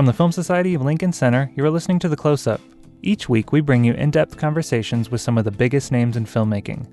[0.00, 2.62] From the Film Society of Lincoln Center, you are listening to The Close Up.
[3.02, 6.24] Each week, we bring you in depth conversations with some of the biggest names in
[6.24, 6.90] filmmaking.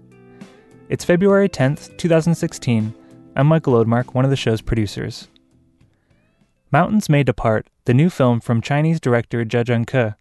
[0.90, 2.94] It's February 10th, 2016.
[3.38, 5.30] I'm Michael Odemark, one of the show's producers.
[6.70, 10.16] Mountains May Depart, the new film from Chinese director Jia Zhangke,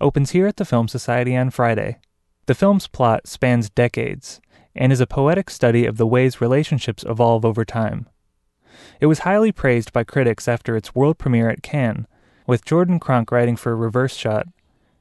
[0.00, 2.00] opens here at the Film Society on Friday.
[2.46, 4.40] The film's plot spans decades
[4.74, 8.08] and is a poetic study of the ways relationships evolve over time.
[9.00, 12.08] It was highly praised by critics after its world premiere at Cannes,
[12.46, 14.46] with Jordan Cronk writing for Reverse Shot.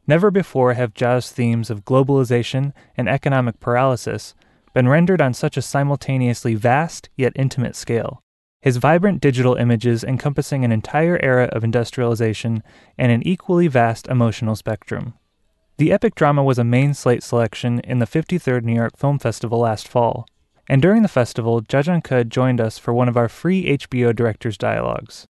[0.06, 4.36] Never before have Jia's themes of globalization and economic paralysis
[4.74, 8.22] been rendered on such a simultaneously vast yet intimate scale.
[8.62, 12.64] His vibrant digital images encompassing an entire era of industrialization
[12.98, 15.14] and an equally vast emotional spectrum.
[15.78, 19.60] The epic drama was a main slate selection in the 53rd New York Film Festival
[19.60, 20.26] last fall,
[20.70, 24.58] and during the festival, Jia Zhangke joined us for one of our free HBO Directors
[24.58, 25.26] Dialogues.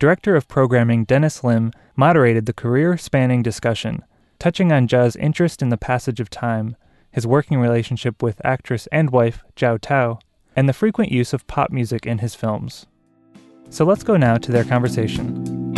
[0.00, 4.02] Director of Programming Dennis Lim moderated the career spanning discussion,
[4.38, 6.74] touching on Jia's interest in the passage of time,
[7.12, 10.18] his working relationship with actress and wife Zhao Tao,
[10.56, 12.86] and the frequent use of pop music in his films.
[13.68, 15.74] So let's go now to their conversation.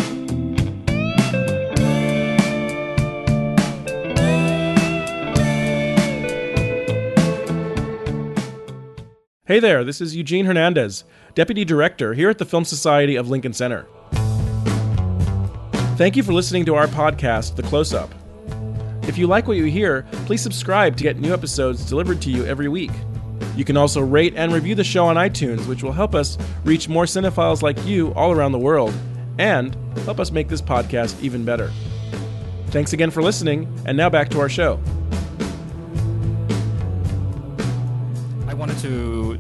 [9.47, 11.03] Hey there, this is Eugene Hernandez,
[11.35, 13.89] Deputy Director here at the Film Society of Lincoln Center.
[15.97, 18.11] Thank you for listening to our podcast, The Close Up.
[19.03, 22.47] If you like what you hear, please subscribe to get new episodes delivered to you
[22.47, 22.91] every week.
[23.57, 26.89] You can also rate and review the show on iTunes, which will help us reach
[26.89, 28.95] more cinephiles like you all around the world
[29.39, 31.71] and help us make this podcast even better.
[32.69, 34.81] Thanks again for listening, and now back to our show.
[38.49, 39.39] I wanted to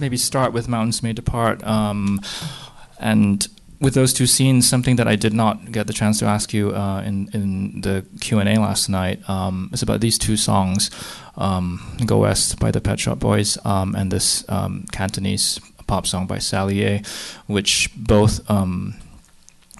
[0.00, 1.64] maybe start with Mountains May Depart.
[1.64, 2.20] Um,
[2.98, 3.46] and
[3.82, 6.70] with those two scenes, something that I did not get the chance to ask you
[6.70, 10.90] uh, in in the Q and A last night um, is about these two songs,
[11.36, 16.26] um, "Go West" by the Pet Shop Boys um, and this um, Cantonese pop song
[16.26, 17.02] by Sally Yeh,
[17.48, 18.94] which both um,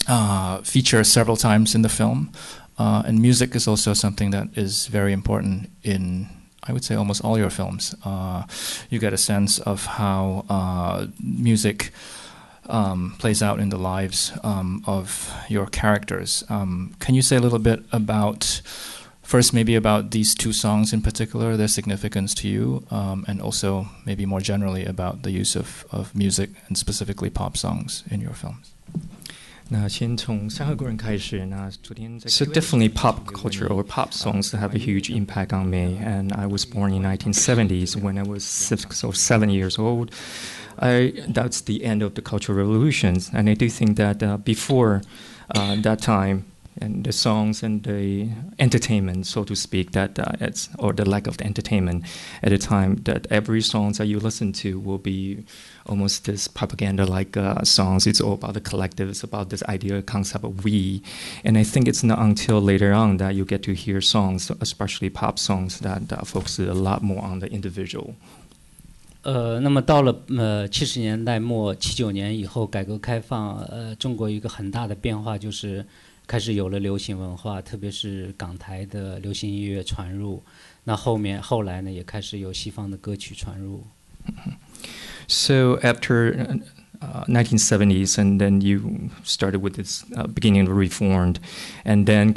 [0.08, 2.32] uh, feature several times in the film.
[2.78, 6.26] Uh, and music is also something that is very important in
[6.64, 7.94] I would say almost all your films.
[8.04, 8.44] Uh,
[8.88, 11.92] you get a sense of how uh, music
[12.72, 16.42] um, plays out in the lives um, of your characters.
[16.48, 18.62] Um, can you say a little bit about,
[19.22, 23.88] first, maybe about these two songs in particular, their significance to you, um, and also
[24.06, 28.32] maybe more generally about the use of, of music and specifically pop songs in your
[28.32, 28.72] films?
[32.28, 35.98] So definitely pop culture or pop songs have a huge impact on me.
[35.98, 40.10] And I was born in 1970s when I was six or seven years old.
[40.82, 45.02] I, that's the end of the Cultural Revolutions, and I do think that uh, before
[45.54, 46.44] uh, that time,
[46.80, 48.28] and the songs and the
[48.58, 52.04] entertainment, so to speak, that uh, it's or the lack of the entertainment
[52.42, 55.44] at the time that every songs that you listen to will be
[55.86, 58.06] almost this propaganda-like uh, songs.
[58.06, 59.10] It's all about the collective.
[59.10, 61.02] It's about this idea concept of we,
[61.44, 65.10] and I think it's not until later on that you get to hear songs, especially
[65.10, 68.16] pop songs, that uh, focus a lot more on the individual.
[69.22, 75.84] 呃，那么到了呃七十年代末七九年以后，改革开放，呃，中国一个很大的变化就是
[76.26, 80.42] 开始有了流行文化，特别是港台的流行音乐传入。
[80.84, 83.84] 那后面后来呢，也开始有西方的歌曲传入。
[85.28, 86.60] So after
[87.00, 91.36] uh, 1970s, and then you started with this uh, beginning of reformed,
[91.84, 92.34] and then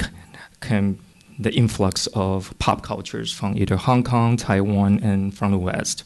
[0.60, 0.96] came
[1.40, 6.04] the influx of pop cultures from either Hong Kong, Taiwan, and from the West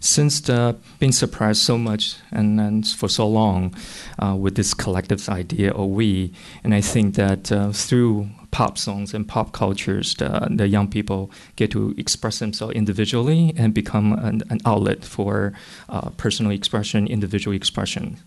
[0.00, 3.74] since the, being surprised so much and, and for so long
[4.18, 6.32] uh, with this collective idea or we,
[6.64, 11.30] and I think that uh, through pop songs and pop cultures, the, the young people
[11.56, 15.52] get to express themselves individually and become an, an outlet for
[15.88, 18.18] uh, personal expression, individual expression.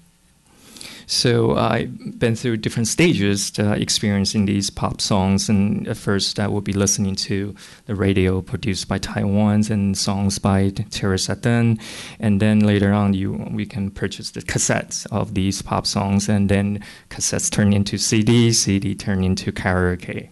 [1.07, 5.50] So I've been through different stages to experiencing these pop songs.
[5.50, 7.55] And at first, I would be listening to
[7.85, 11.81] the radio produced by Taiwan's and songs by Teresa Teng.
[12.19, 16.29] And then later on, you we can purchase the cassettes of these pop songs.
[16.29, 20.29] And then cassettes turn into CD, CD turn into karaoke.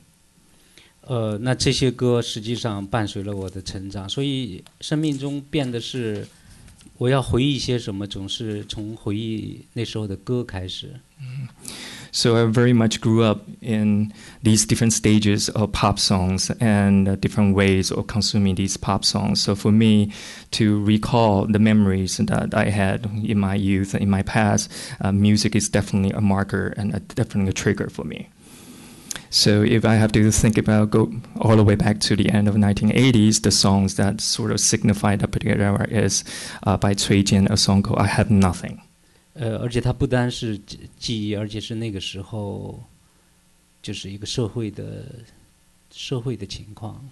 [7.01, 11.01] 我要回忆一些什么，总是从回忆那时候的歌开始。
[12.13, 14.13] So I very much grew up in
[14.43, 19.43] these different stages of pop songs and uh, different ways of consuming these pop songs.
[19.43, 20.13] So for me
[20.53, 24.71] to recall the memories that I had in my youth, in my past,
[25.03, 28.29] uh, music is definitely a marker and a, definitely a trigger for me.
[29.31, 31.11] So if I have to think about go
[31.41, 35.17] all the way back to the end of 1980s, the songs that sort of signify
[35.17, 36.25] that particular era is
[36.63, 38.79] uh, by Cui Jian, a song called "I Have Nothing."
[39.35, 40.59] 呃，而且它不单是
[40.99, 42.83] 记忆，而且是那个时候，
[43.83, 45.05] 就是一个社会的
[45.93, 47.05] 社会的情况。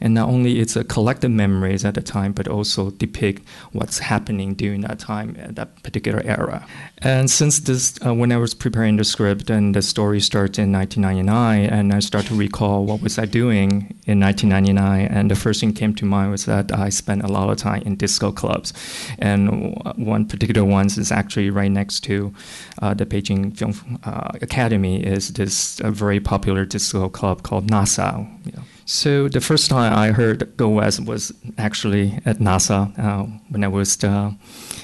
[0.00, 3.42] And not only it's a collective memories at the time, but also depict
[3.72, 6.66] what's happening during that time, at that particular era.
[6.98, 10.72] And since this, uh, when I was preparing the script and the story starts in
[10.72, 15.60] 1999, and I start to recall what was I doing in 1999, and the first
[15.60, 18.72] thing came to mind was that I spent a lot of time in disco clubs,
[19.18, 22.32] and one particular one is actually right next to
[22.80, 28.28] uh, the Beijing Film uh, Academy is this uh, very popular disco club called NASA.
[28.46, 28.62] You know.
[28.90, 33.68] So the first time I heard Go West was actually at NASA uh, when I
[33.68, 34.32] was uh,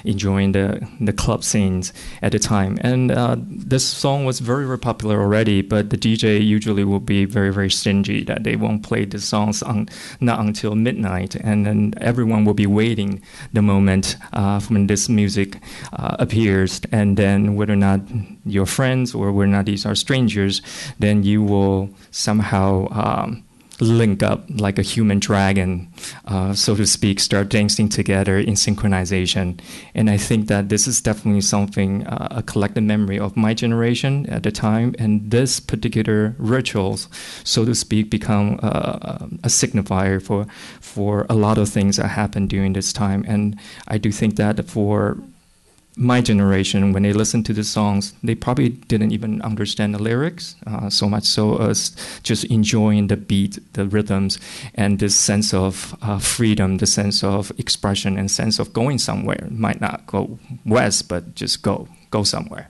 [0.04, 2.76] enjoying the the club scenes at the time.
[2.82, 7.24] And uh, this song was very very popular already, but the DJ usually will be
[7.24, 9.88] very very stingy that they won't play the songs on,
[10.20, 13.22] not until midnight, and then everyone will be waiting
[13.54, 15.56] the moment uh, when this music
[15.94, 18.00] uh, appears, and then whether or not
[18.44, 20.60] your friends or whether or not these are strangers,
[20.98, 22.86] then you will somehow.
[22.90, 23.43] Um,
[23.80, 25.92] link up like a human dragon,
[26.26, 29.58] uh, so to speak, start dancing together in synchronization.
[29.94, 34.26] And I think that this is definitely something, uh, a collective memory of my generation
[34.26, 34.94] at the time.
[34.98, 37.08] And this particular rituals,
[37.44, 40.46] so to speak, become uh, a signifier for,
[40.80, 43.24] for a lot of things that happened during this time.
[43.26, 45.18] And I do think that for
[45.96, 50.56] my generation, when they listened to the songs, they probably didn't even understand the lyrics
[50.66, 54.38] uh, so much so as just enjoying the beat, the rhythms,
[54.74, 59.46] and this sense of uh, freedom, the sense of expression, and sense of going somewhere.
[59.50, 62.68] Might not go west, but just go, go somewhere.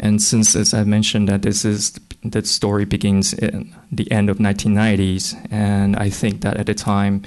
[0.00, 1.92] And since, as I mentioned, that this is
[2.24, 7.22] the story begins in the end of 1990s, and I think that at the time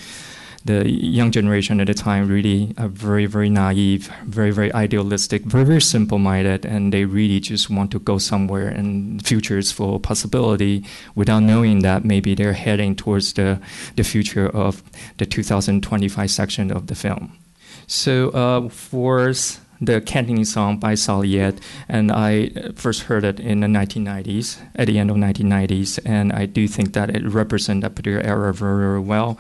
[0.66, 5.64] the young generation at the time really are very, very naive, very, very idealistic, very,
[5.64, 9.72] very simple minded, and they really just want to go somewhere and the future is
[9.72, 10.84] full of possibility
[11.14, 13.60] without knowing that maybe they're heading towards the,
[13.96, 14.82] the future of
[15.18, 17.38] the 2025 section of the film.
[17.88, 19.34] So uh, for
[19.82, 21.52] the Cantonese song by Sally Yeh,
[21.90, 26.32] and I uh, first heard it in the 1990s, at the end of 1990s, and
[26.32, 29.38] I do think that it represents that particular era very, very well.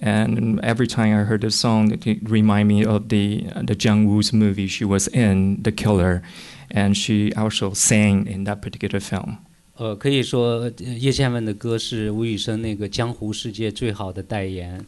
[0.00, 4.06] And every time I heard the song, it reminded me of the uh, the John
[4.06, 6.22] Woo's movie she was in, The Killer,
[6.70, 9.38] and she also sang in that particular film.
[9.76, 14.84] 呃，可以说叶倩文的歌是吴宇森那个江湖世界最好的代言，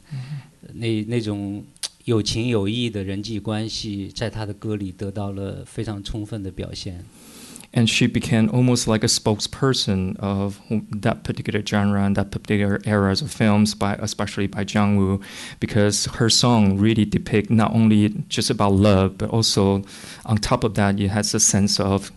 [0.75, 1.65] 那那种
[7.73, 10.61] and she became almost like a spokesperson of
[10.91, 15.21] that particular genre and that particular era of films, by especially by John Woo,
[15.61, 19.85] because her song really depict not only just about love, but also
[20.27, 22.11] on top of that, it has a sense of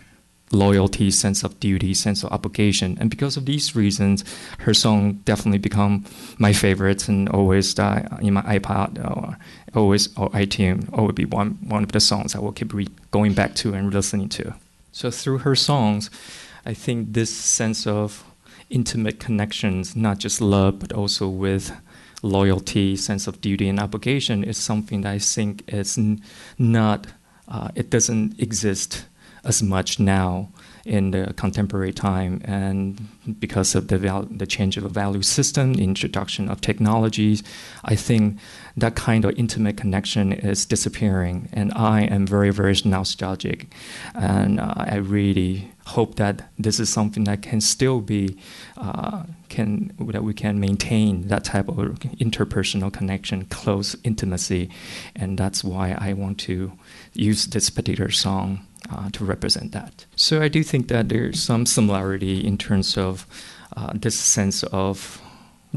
[0.53, 4.23] loyalty, sense of duty, sense of obligation, and because of these reasons,
[4.59, 6.05] her song definitely become
[6.37, 9.37] my favorites and always uh, in my iPod or
[9.75, 13.33] always or iTunes always be one one of the songs I will keep re- going
[13.33, 14.53] back to and listening to.
[14.91, 16.09] So through her songs,
[16.65, 18.23] I think this sense of
[18.69, 21.71] intimate connections, not just love, but also with
[22.21, 25.99] loyalty, sense of duty and obligation, is something that I think is
[26.57, 27.07] not,
[27.47, 29.05] uh, it doesn't exist
[29.43, 30.49] as much now
[30.85, 33.07] in the contemporary time, and
[33.39, 37.41] because of the val- the change of the value system, the introduction of technologies,
[37.85, 38.37] I think
[38.75, 41.47] that kind of intimate connection is disappearing.
[41.53, 43.73] And I am very very nostalgic,
[44.13, 48.37] and uh, I really hope that this is something that can still be
[48.77, 51.77] uh, can that we can maintain that type of
[52.19, 54.69] interpersonal connection, close intimacy,
[55.15, 56.73] and that's why I want to
[57.13, 60.05] use this particular song uh, to represent that.
[60.15, 63.25] So I do think that there's some similarity in terms of
[63.75, 65.21] uh, this sense of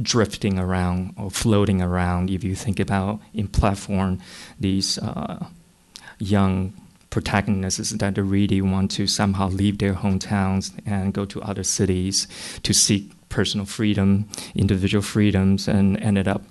[0.00, 2.30] drifting around or floating around.
[2.30, 4.20] If you think about in platform,
[4.60, 5.46] these uh,
[6.18, 6.74] young
[7.10, 12.28] protagonists that really want to somehow leave their hometowns and go to other cities
[12.62, 16.42] to seek personal freedom, individual freedoms, and ended up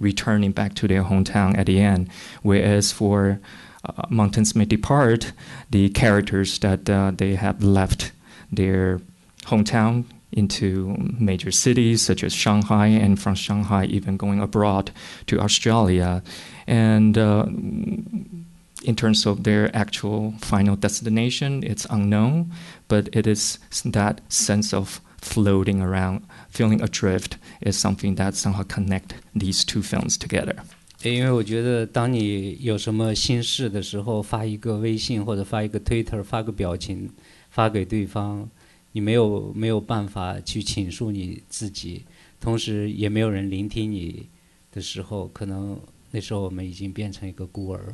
[0.00, 2.08] returning back to their hometown at the end.
[2.42, 3.38] Whereas for
[3.84, 5.32] uh, Mountains May Depart,
[5.70, 8.12] the characters that uh, they have left
[8.52, 9.00] their
[9.44, 14.90] hometown into major cities such as Shanghai, and from Shanghai, even going abroad
[15.26, 16.22] to Australia.
[16.66, 22.52] And uh, in terms of their actual final destination, it's unknown,
[22.88, 29.14] but it is that sense of floating around, feeling adrift, is something that somehow connect
[29.34, 30.62] these two films together.
[31.03, 37.09] 因为我觉得，当你有什么心事的时候，发一个微信或者发一个 Twitter，发个表情
[37.51, 38.49] 发给对方，
[38.93, 42.03] 你没有没有办法去倾诉你自己，
[42.39, 44.27] 同时也没有人聆听你
[44.71, 45.79] 的时候，可能
[46.11, 47.93] 那时候我们已经变成一个孤儿。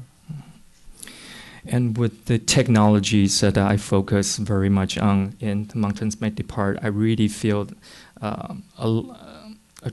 [1.64, 6.80] And with the technologies that I focus very much on in the Mountains May Depart,
[6.82, 7.68] I really feel
[8.20, 8.88] uh, a,
[9.84, 9.92] a,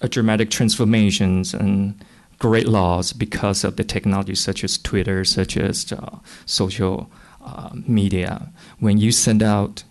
[0.00, 1.94] a dramatic transformations and
[2.43, 7.09] great loss because of the technology such as Twitter, such as uh, social
[7.41, 8.51] uh, media.
[8.79, 9.85] When you send out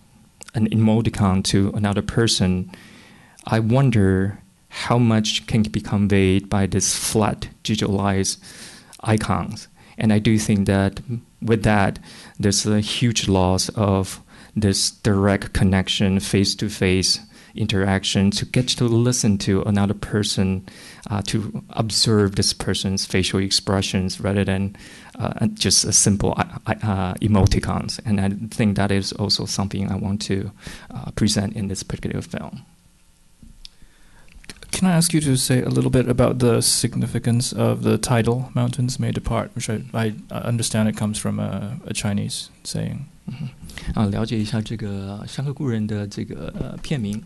[0.53, 2.71] an emoticon to another person,
[3.47, 4.37] I wonder
[4.69, 8.37] how much can be conveyed by this flat digitalized
[8.99, 9.67] icons.
[9.97, 11.01] And I do think that
[11.41, 11.97] with that,
[12.39, 14.21] there's a huge loss of
[14.55, 17.19] this direct connection, face to face
[17.54, 20.66] interaction to get to listen to another person,
[21.10, 24.76] uh, to observe this person's facial expressions rather than
[25.18, 28.00] uh, just a simple uh, uh emoticons.
[28.04, 30.50] And I think that is also something I want to
[30.90, 32.62] uh, present in this particular film.
[34.70, 38.50] Can I ask you to say a little bit about the significance of the title
[38.54, 43.06] "Mountains May Depart," which I, I understand it comes from a, a Chinese saying.
[43.94, 47.22] 啊，了解一下这个《山河故人》的这个呃片名。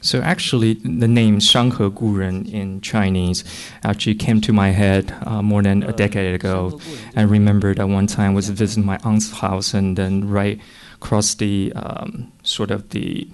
[0.00, 3.44] So actually, the name Shanghe Guren in Chinese
[3.84, 6.80] actually came to my head uh, more than a decade ago.
[7.16, 10.60] I remember that one time I was visiting my aunt's house, and then right
[10.94, 13.28] across the um, sort of the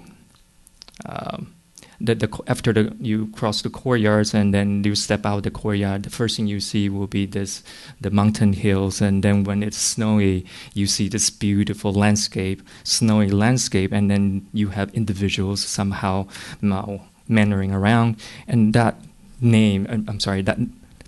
[1.05, 1.54] um,
[1.99, 6.03] the, the after the you cross the courtyards and then you step out the courtyard,
[6.03, 7.63] the first thing you see will be this
[8.01, 13.91] the mountain hills, and then when it's snowy, you see this beautiful landscape, snowy landscape,
[13.91, 16.27] and then you have individuals somehow
[17.27, 18.95] mannering around, and that
[19.41, 20.57] name, uh, I'm sorry, that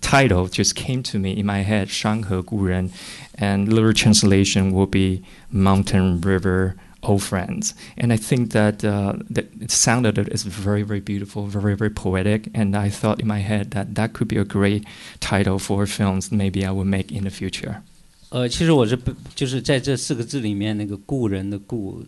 [0.02, 2.92] title just came to me in my head, Shanghe Guren,
[3.36, 6.76] and literal translation will be mountain river
[7.07, 7.75] old friends.
[7.97, 12.49] And I think that, uh, that it sounded it's very, very beautiful, very, very poetic.
[12.55, 14.85] And I thought in my head that that could be a great
[15.21, 17.83] title for films maybe I would make in the future.
[18.31, 18.99] 呃，其实我是
[19.35, 22.03] 就是在这四个字里面，那个故人的故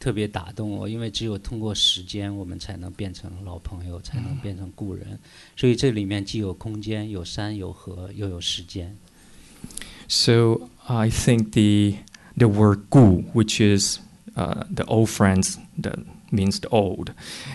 [0.00, 5.18] 特别打动我，因为只有通过时间，我们才能变成老朋友，才能变成故人。
[5.54, 8.96] 所以这里面既有空间，有山，有河，又有时间。
[10.08, 11.98] So I think the
[12.37, 13.99] the word gu, which is
[14.37, 15.97] uh, the old friends, that
[16.31, 17.13] means the old.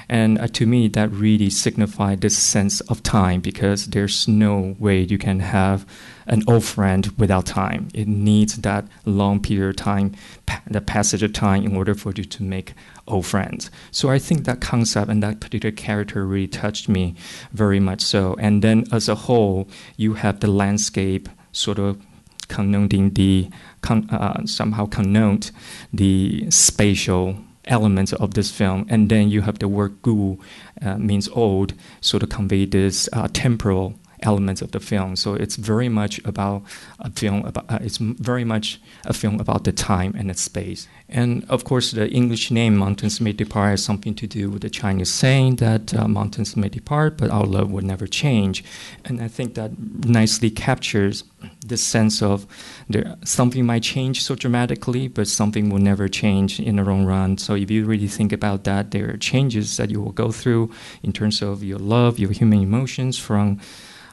[0.09, 5.03] And uh, to me, that really signified this sense of time because there's no way
[5.03, 5.87] you can have
[6.27, 7.89] an old friend without time.
[7.95, 10.15] It needs that long period of time,
[10.47, 12.75] pa- the passage of time, in order for you to make
[13.07, 13.71] old friends.
[13.91, 17.15] So I think that concept and that particular character really touched me
[17.53, 18.35] very much so.
[18.39, 22.01] And then as a whole, you have the landscape sort of
[22.49, 23.49] connoting the
[23.83, 25.51] con- uh, somehow connote
[25.93, 27.37] the spatial
[27.67, 30.39] elements of this film, and then you have the word "gu"
[30.81, 35.17] uh, means old, so to convey this uh, temporal elements of the film.
[35.17, 36.63] So it's very much about
[36.99, 40.89] a film about uh, it's very much a film about the time and the space.
[41.09, 44.71] And of course, the English name "Mountains May Depart" has something to do with the
[44.71, 48.65] Chinese saying that uh, mountains may depart, but our love will never change.
[49.05, 49.73] And I think that
[50.05, 51.25] nicely captures
[51.67, 52.47] the sense of
[52.89, 57.39] there something might change so dramatically, but something will never change in the long run.
[57.39, 60.71] So if you really think about that, there are changes that you will go through
[61.03, 63.61] in terms of your love, your human emotions from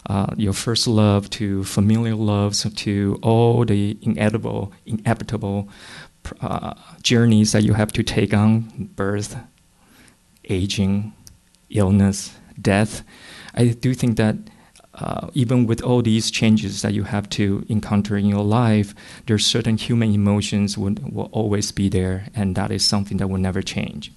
[0.07, 5.69] uh, your first love to familial loves to all the inevitable, inevitable
[6.41, 9.37] uh, journeys that you have to take on birth,
[10.49, 11.13] aging,
[11.71, 13.03] illness, death.
[13.55, 14.37] I do think that
[14.95, 18.95] uh, even with all these changes that you have to encounter in your life,
[19.27, 23.41] there's certain human emotions would, will always be there, and that is something that will
[23.41, 24.13] never change.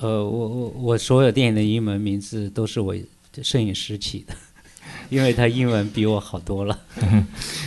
[0.00, 2.94] 呃，我我我所有电影的英文名字都是我
[3.42, 4.34] 摄影师起的。
[5.08, 6.78] 因为他英文比我好多了。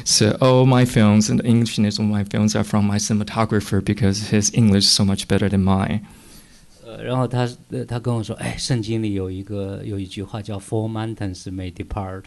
[0.06, 4.30] so all my films and the Englishness of my films are from my cinematographer because
[4.32, 6.02] his English is so much better than mine.
[6.86, 12.24] 呃，然后他呃他跟我说，哎，圣经里有一个有一句话叫 “Four mountains may depart”。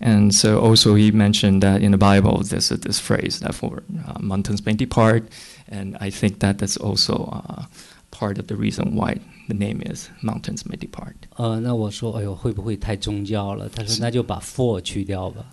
[0.00, 3.82] And so also he mentioned that in the Bible there's a, this phrase that for
[4.06, 5.24] uh, mountains may depart,
[5.70, 7.64] and I think that that's also uh,
[8.10, 11.14] part of the reason why the name is mountains may depart.
[11.36, 13.68] 呃，那我说，哎呦，会不会太宗教了？
[13.68, 15.44] 他说，那就把 “for” 去掉吧。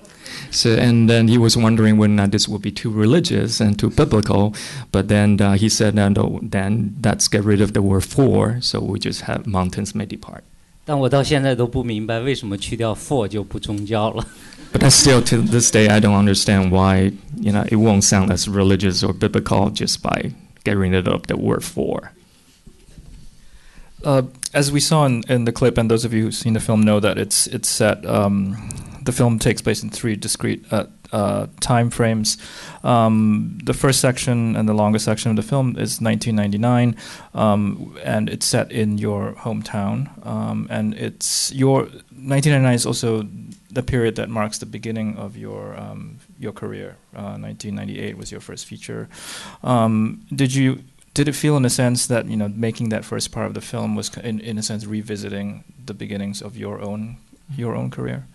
[0.52, 3.76] So and then he was wondering whether or not this would be too religious and
[3.78, 4.54] too biblical,
[4.92, 8.60] but then uh, he said, no, no, then let's get rid of the word for,
[8.62, 10.42] so we just have mountains may depart.
[10.86, 14.26] 但我到现在都不明白，为什么去掉 “for” 就不宗教了。
[14.74, 18.32] But I still, to this day, I don't understand why you know it won't sound
[18.32, 20.32] as religious or biblical just by
[20.64, 22.12] getting rid of the word for.
[24.05, 24.23] Uh,
[24.55, 26.83] as we saw in, in the clip, and those of you who've seen the film
[26.83, 28.05] know that it's it's set.
[28.07, 28.69] Um,
[29.05, 32.39] the film takes place in three discrete uh, uh, time frames.
[32.83, 36.97] Um, the first section and the longest section of the film is 1999,
[37.35, 40.27] um, and it's set in your hometown.
[40.27, 43.27] Um, and it's your 1999 is also
[43.71, 46.97] the period that marks the beginning of your um, your career.
[47.15, 49.09] Uh, 1998 was your first feature.
[49.63, 53.33] Um, did you did it feel in a sense that you know making that first
[53.33, 57.17] part of the film was in, in a sense revisiting the beginnings of your own
[57.55, 58.27] your own career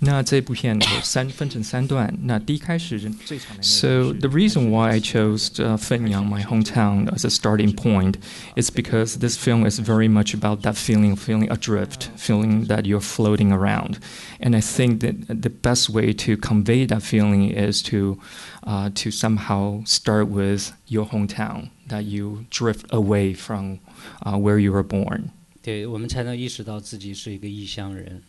[0.00, 2.12] 那这部片有三分成三段。
[2.22, 8.16] 那第一开始最长的 So the reason why I chose uh, Fenyang, my hometown, as a starting point
[8.56, 13.00] is because this film is very much about that feeling, feeling adrift, feeling that you're
[13.00, 13.98] floating around.
[14.40, 18.18] And I think that the best way to convey that feeling is to
[18.64, 23.80] uh, to somehow start with your hometown, that you drift away from
[24.24, 25.30] uh, where you were born.
[25.62, 28.22] 对我们才能意识到自己是一个异乡人。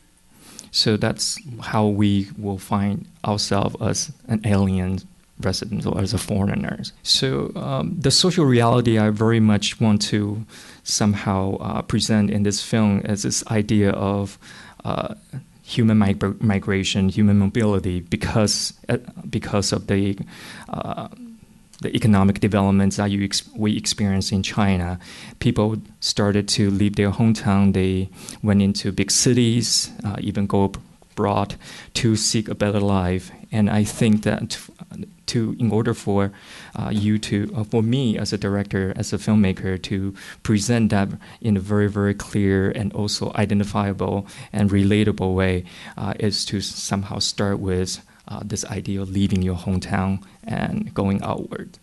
[0.71, 5.01] So that's how we will find ourselves as an alien
[5.41, 6.81] resident or as a foreigner.
[7.03, 10.45] So um, the social reality I very much want to
[10.83, 14.39] somehow uh, present in this film is this idea of
[14.85, 15.15] uh,
[15.63, 18.97] human mig- migration, human mobility, because uh,
[19.29, 20.19] because of the
[20.71, 21.09] uh,
[21.81, 24.99] the economic developments that you ex- we experienced in China,
[25.39, 27.73] people started to leave their hometown.
[27.73, 28.09] They
[28.43, 30.73] went into big cities, uh, even go
[31.19, 31.57] abroad
[31.95, 33.31] to seek a better life.
[33.51, 34.59] And I think that
[35.27, 36.33] to, in order for
[36.75, 41.09] uh, you to, uh, for me as a director, as a filmmaker, to present that
[41.41, 45.65] in a very, very clear and also identifiable and relatable way,
[45.97, 51.23] uh, is to somehow start with uh, this idea of leaving your hometown and going
[51.23, 51.79] outward.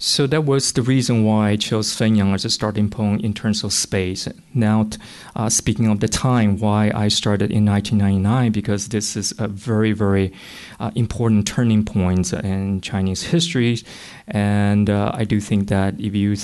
[0.00, 3.64] So that was the reason why I chose Fenyang as a starting point in terms
[3.64, 4.28] of space.
[4.54, 4.88] Now,
[5.34, 9.90] uh, speaking of the time, why I started in 1999, because this is a very,
[9.90, 10.32] very
[10.78, 13.78] uh, important turning point in Chinese history.
[14.28, 16.36] And uh, I do think that if you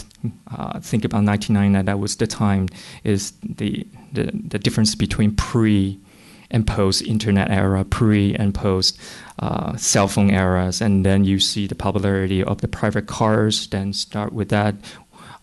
[0.51, 2.69] uh, think about 1999, that was the time,
[3.05, 6.01] is the, the, the difference between pre
[6.51, 8.99] and post internet era, pre and post
[9.39, 13.67] uh, cell phone eras, and then you see the popularity of the private cars.
[13.69, 14.75] Then start with that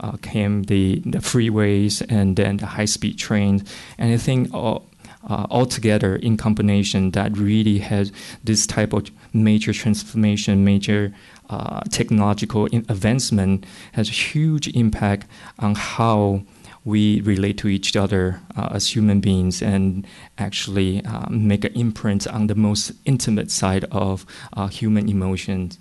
[0.02, 3.64] uh, came the the freeways and then the high speed trains,
[3.98, 4.88] and I think all.
[5.30, 8.12] Uh, altogether, in combination, that really has
[8.44, 11.14] this type of major transformation, major
[11.52, 15.28] uh, technological advancement, has a huge impact
[15.60, 16.42] on how
[16.84, 22.28] we relate to each other uh, as human beings and actually uh, make an imprint
[22.28, 25.78] on the most intimate side of uh, human emotions.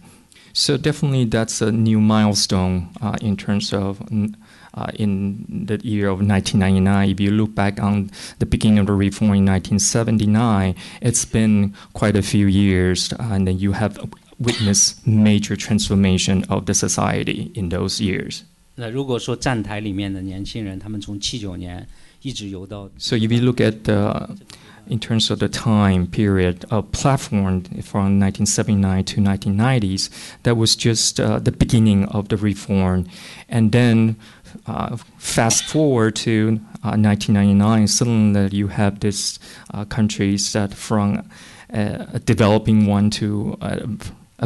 [0.52, 4.02] So definitely that's a new milestone uh, in terms of
[4.74, 7.08] uh, in the year of 1999.
[7.08, 8.10] If you look back on
[8.40, 13.58] the beginning of the reform in 1979, it's been quite a few years, and then
[13.58, 13.98] you have
[14.38, 18.44] witnessed major transformation of the society in those years.
[18.75, 21.88] 那如果说站台里面的年轻人，他们从七九年
[22.21, 24.29] 一直游到 So if you look at the,
[24.88, 30.10] in terms of the time period of platform from 1979 to 1990s,
[30.43, 33.05] that was just uh, the beginning of the reform.
[33.47, 34.15] And then
[34.65, 39.39] uh, fast forward to uh, 1999, suddenly you have this
[39.73, 41.23] uh, countries that from
[41.69, 43.88] a developing one to a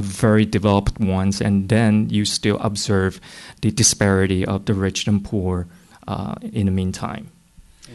[0.00, 3.20] very developed ones, and then you still observe
[3.60, 5.66] the disparity of the rich and poor
[6.08, 7.30] uh, in the meantime.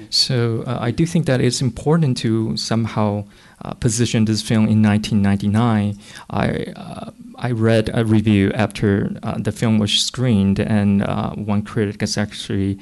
[0.10, 3.26] So uh, I do think that it's important to somehow
[3.62, 6.00] uh, position this film in 1999.
[6.30, 6.74] I
[7.38, 11.02] I read a review after the film was screened, and
[11.46, 12.80] one critic has actually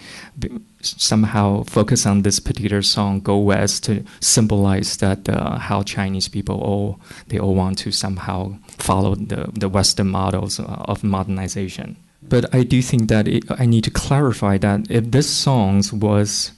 [0.82, 7.00] somehow focused on this particular song "Go West" to symbolize that how Chinese people all
[7.28, 10.60] they all want to somehow follow the the Western models
[10.92, 11.88] of modernization.
[12.22, 16.52] But I do think that it, I need to clarify that if this song was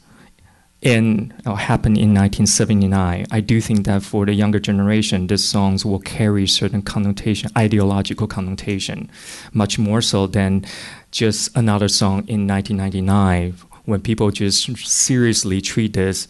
[0.82, 5.86] in or happened in 1979, I do think that for the younger generation, these songs
[5.86, 9.10] will carry certain connotation, ideological connotation,
[9.52, 10.63] much more so than
[11.12, 13.54] just another song in 1999
[13.86, 16.28] when people just seriously treat this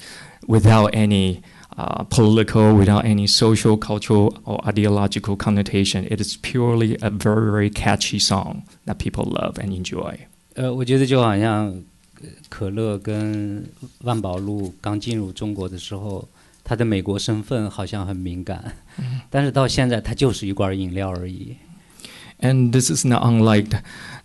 [0.48, 1.42] without any
[1.79, 6.07] uh, political, without any social, cultural, or ideological connotation.
[6.11, 10.19] It is purely a very, very catchy song that people love and enjoy.
[10.55, 11.83] 呃，我觉得就好像
[12.49, 13.69] 可乐跟
[14.03, 16.29] 万宝路刚进入中国的时候，
[16.63, 18.73] 它的美国身份好像很敏感，
[19.29, 21.57] 但是到现在它就是一罐饮料而已。
[22.41, 23.71] And this is not unlike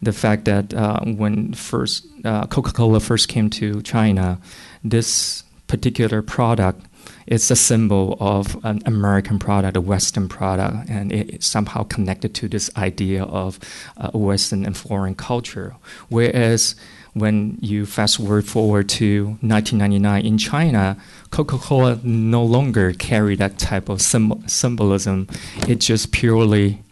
[0.01, 4.39] the fact that uh, when first uh, Coca-Cola first came to China,
[4.83, 6.81] this particular product
[7.26, 12.34] is a symbol of an American product, a Western product, and it is somehow connected
[12.34, 13.58] to this idea of
[13.96, 15.76] uh, Western and foreign culture.
[16.08, 16.74] Whereas
[17.14, 20.96] when you fast forward forward to 1999 in China,
[21.30, 25.28] Coca-Cola no longer carry that type of symbol- symbolism.
[25.68, 26.82] It's just purely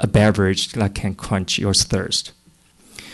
[0.00, 2.32] a beverage that can quench your thirst.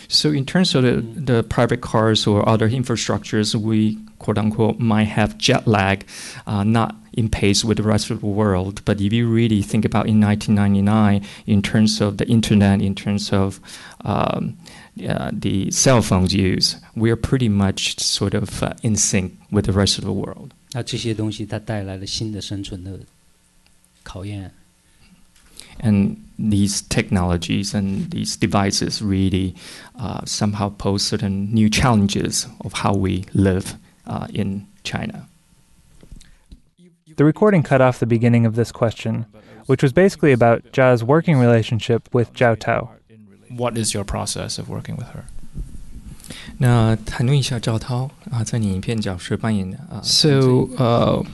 [0.07, 1.01] So in terms of the,
[1.33, 6.06] the private cars or other infrastructures, we quote unquote might have jet lag,
[6.46, 8.82] uh, not in pace with the rest of the world.
[8.84, 13.32] But if you really think about in 1999, in terms of the internet, in terms
[13.32, 13.60] of
[14.04, 14.56] um,
[15.08, 19.66] uh, the cell phones use, we are pretty much sort of uh, in sync with
[19.66, 20.52] the rest of the world.
[20.72, 23.00] 那这些东西它带来了新的生存的
[24.02, 24.52] 考验。
[25.80, 29.54] And these technologies and these devices really
[29.96, 33.74] uh, somehow pose certain new challenges of how we live
[34.06, 35.28] uh, in China.
[37.16, 39.26] The recording cut off the beginning of this question,
[39.66, 42.90] which was basically about Jia's working relationship with Jiao Tao.
[43.50, 45.24] What is your process of working with her?
[46.58, 50.00] 那谈论一下赵涛啊，在你影片角色扮演的啊。
[50.02, 51.26] So, uh,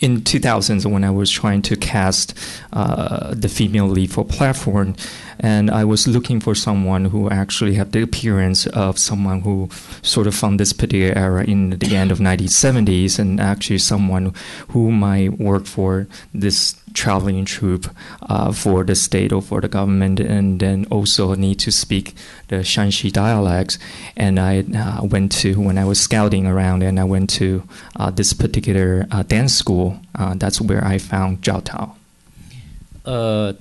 [0.00, 2.36] in 2000s, when I was trying to cast
[2.72, 4.94] uh, the female lead for platform,
[5.38, 9.68] and I was looking for someone who actually had the appearance of someone who
[10.02, 14.34] sort of found this particular era in the end of 1970s, and actually someone
[14.68, 17.88] who might work for this traveling troupe
[18.22, 22.14] uh, for the state or for the government, and then also need to speak
[22.48, 23.78] the Shanxi dialects.
[24.16, 27.62] And I uh, went to when I was scouting around, and I went to
[27.96, 30.00] uh, this particular uh, dance school.
[30.14, 31.96] Uh, that's where I found Zhao Tao.
[33.04, 33.52] Uh,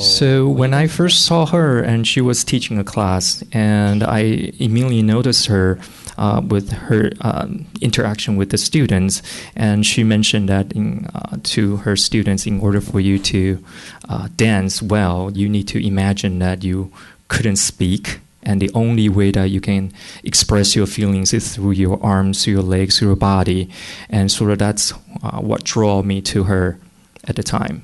[0.00, 5.02] so when I first saw her and she was teaching a class, and I immediately
[5.02, 5.78] noticed her
[6.17, 9.21] uh, with her um, interaction with the students,
[9.55, 13.63] and she mentioned that in, uh, to her students, in order for you to
[14.09, 16.91] uh, dance well, you need to imagine that you
[17.27, 18.19] couldn't speak.
[18.45, 19.93] And the only way that you can
[20.25, 23.69] express your feelings is through your arms, through your legs, through your body.
[24.09, 24.91] And sort of that's
[25.23, 26.77] uh, what drew me to her
[27.25, 27.83] at the time.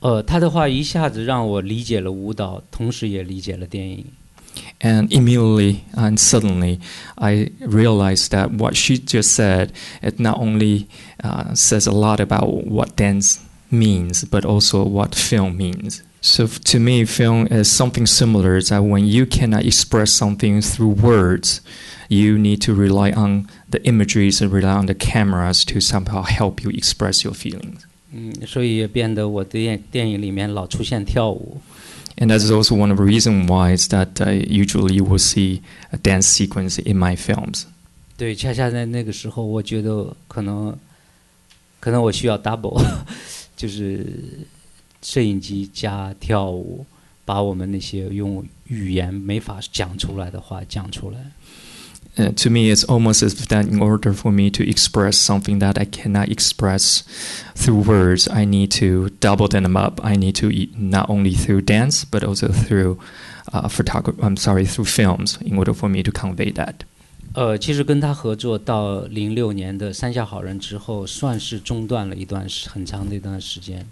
[0.00, 4.06] 呃，他的话一下子让我理解了舞蹈，同时也理解了电影。
[4.81, 6.79] And immediately and suddenly,
[7.17, 10.87] I realized that what she just said it not only
[11.23, 16.03] uh, says a lot about what dance means, but also what film means.
[16.21, 18.61] So to me, film is something similar.
[18.61, 21.61] That when you cannot express something through words,
[22.09, 26.63] you need to rely on the imageries and rely on the cameras to somehow help
[26.63, 27.85] you express your feelings.
[28.11, 31.61] 嗯，所以也变得我的电电影里面老出现跳舞。
[32.17, 35.61] And that is also one of the reasons why is that uh, usually you will see
[35.91, 37.63] a dance sequence in my films.
[38.17, 40.75] 对，恰恰在那个时候，我觉得可能，
[41.79, 42.83] 可能我需要 double，
[43.55, 44.05] 就是
[45.01, 46.85] 摄影机加跳舞，
[47.23, 51.19] 把我们那些用语言没法讲出来的话讲出来。
[52.17, 55.77] Uh, to me, it's almost as if that in order for me to express something that
[55.79, 57.03] I cannot express
[57.55, 60.01] through words, I need to double them up.
[60.03, 62.97] I need to not only through dance, but also through
[63.53, 64.21] uh, photography.
[64.21, 66.85] I'm sorry, through films in order for me to convey that.
[67.33, 73.85] 呃，其实跟他合作到零六年的《三峡好人》之后，算是中断了一段很长的一段时间。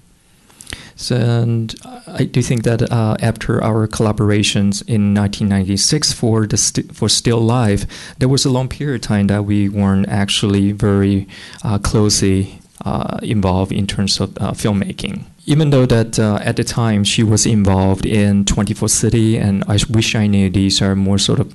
[0.96, 1.76] So, and
[2.08, 7.40] I do think that uh, after our collaborations in 1996 for the st- for Still
[7.40, 7.86] Life,
[8.18, 11.28] there was a long period of time that we weren't actually very
[11.64, 15.24] uh, closely uh, involved in terms of uh, filmmaking.
[15.46, 19.78] Even though that uh, at the time she was involved in 24 City, and I
[19.90, 21.54] wish I knew these are more sort of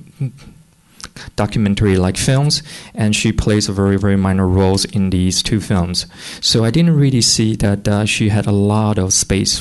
[1.35, 6.05] documentary like films and she plays a very very minor roles in these two films
[6.41, 9.59] so i didn't really see that uh, she had a lot of space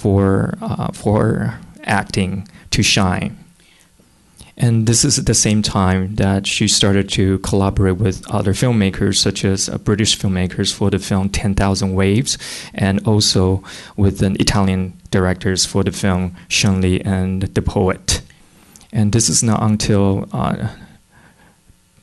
[0.00, 3.36] for uh, for acting to shine.
[4.56, 9.16] And this is at the same time that she started to collaborate with other filmmakers,
[9.16, 12.36] such as uh, British filmmakers for the film 10,000 Waves,
[12.74, 13.64] and also
[13.96, 18.19] with an Italian directors for the film Shun Li and The Poet.
[18.91, 20.69] And this is not until uh,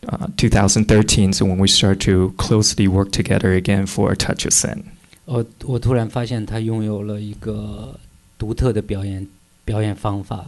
[0.09, 4.53] uh, 2013, so when we start to closely work together again for A Touch of
[4.53, 4.85] Sin.
[5.25, 7.99] 哦，我突然发现他拥有了一个
[8.37, 9.27] 独特的表演
[9.65, 10.47] 表演方法。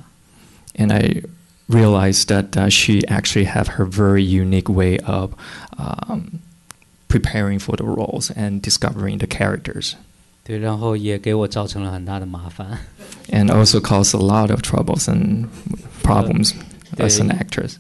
[0.77, 1.23] and I
[1.69, 5.33] realized that uh, she actually have her very unique way of
[5.79, 6.41] um,
[7.09, 9.95] preparing for the roles and discovering the characters,
[10.43, 12.81] 对，然后也给我造成了很大的麻烦。
[13.31, 15.47] and also caused a lot of troubles and
[16.10, 16.54] problems
[16.98, 17.80] as an actress.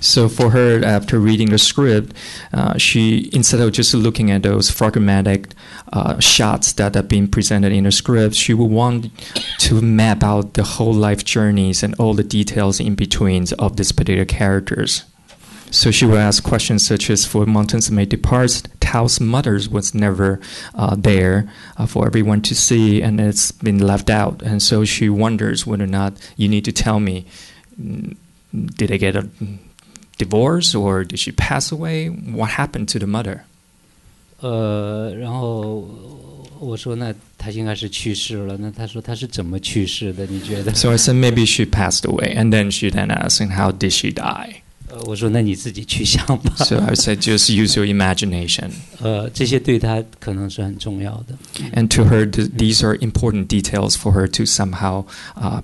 [0.00, 2.14] So for her, after reading the script,
[2.52, 5.52] uh, she instead of just looking at those fragmentic
[5.92, 9.10] uh, shots that are being presented in the script, she would want
[9.58, 13.92] to map out the whole life journeys and all the details in between of these
[13.92, 15.04] particular characters.
[15.71, 20.39] So she would ask questions such as, "For Mountains May Depart, Tao's mother was never
[20.73, 25.09] uh, there uh, for everyone to see, and it's been left out." And so she
[25.09, 27.25] wonders whether or not you need to tell me
[27.77, 28.15] mm,
[28.53, 29.27] did they get a
[30.17, 32.07] divorce or did she pass away?
[32.07, 33.41] What happened to the mother?
[34.39, 35.87] 呃，然后
[36.59, 38.55] 我说那他应该是去世了。
[38.57, 40.25] 那他说他是怎么去世的？
[40.27, 40.73] 你觉得？
[40.73, 43.91] So I said maybe she passed away, and then she then asked, "And how did
[43.91, 46.53] she die?" 呃，我说那你自己去想吧。
[46.57, 48.69] So I said, "Just use your imagination."
[49.01, 51.35] 呃，这些对他可能是很重要的。
[51.73, 55.61] And to her, th- these are important details for her to somehow uh,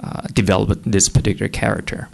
[0.00, 2.06] uh, develop this particular character.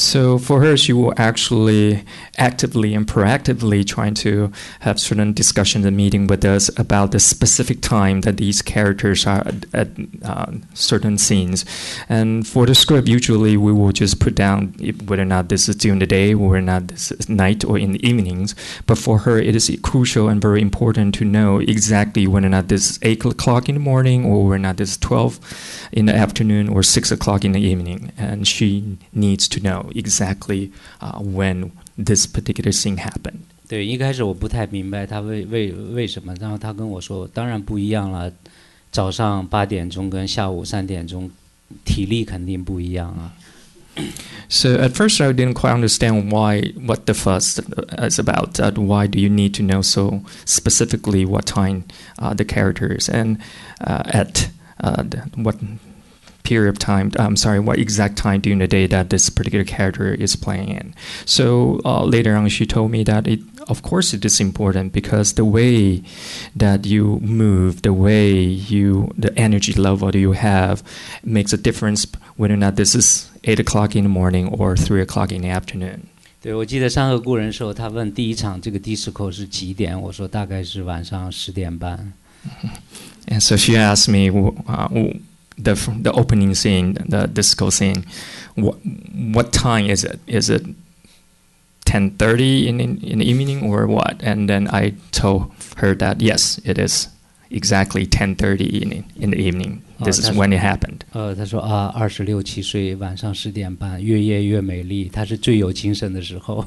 [0.00, 2.04] So for her, she will actually
[2.38, 7.82] actively and proactively trying to have certain discussions and meeting with us about the specific
[7.82, 9.88] time that these characters are at,
[10.24, 11.66] uh, certain scenes.
[12.08, 15.76] And for the script, usually we will just put down whether or not this is
[15.76, 18.54] during the day whether or not this is night or in the evenings.
[18.86, 22.68] But for her, it is crucial and very important to know exactly whether or not
[22.68, 26.06] this is 8 o'clock in the morning or whether or not this is 12 in
[26.06, 28.12] the afternoon or 6 o'clock in the evening.
[28.16, 33.39] And she needs to know exactly uh, when this particular scene happened.
[33.67, 38.31] 对，一开始我不太明白他为为为什么，然后他跟我说，当然不一样了，
[38.91, 41.29] 早上八点钟跟下午三点钟，
[41.83, 43.33] 体力肯定不一样啊。
[44.49, 47.61] So at first, I didn't quite understand why what the fuss
[47.97, 48.55] is about.
[48.55, 51.83] That why do you need to know so specifically what time
[52.19, 53.37] uh, the character is and
[53.79, 54.49] uh, at
[54.83, 55.55] uh, the, what
[56.43, 57.11] period of time?
[57.17, 60.93] I'm sorry, what exact time during the day that this particular character is playing in.
[61.25, 65.33] So uh, later on, she told me that it, of course, it is important because
[65.33, 66.03] the way
[66.55, 70.83] that you move, the way you, the energy level that you have,
[71.23, 72.05] makes a difference
[72.37, 75.49] whether or not this is eight o'clock in the morning or three o'clock in the
[75.49, 76.09] afternoon.
[76.41, 82.13] 对，我记得《山河故人》的时候，他问第一场这个 disco 是几点，我说大概是晚上十点半。
[83.25, 84.29] And so she asked me
[84.67, 85.19] uh,
[85.59, 88.05] the the opening scene, the disco scene,
[88.55, 88.77] what
[89.33, 90.19] what time is it?
[90.27, 90.63] Is it
[91.85, 94.21] ten thirty in, in in the evening or what?
[94.23, 97.07] And then I told her that yes, it is
[97.49, 99.81] exactly ten thirty in in the evening.
[100.03, 101.05] This Oh, is that's- when it happened.
[101.13, 106.65] 呃，他说啊，二十六七岁，晚上十点半，越夜越美丽，他是最有精神的时候。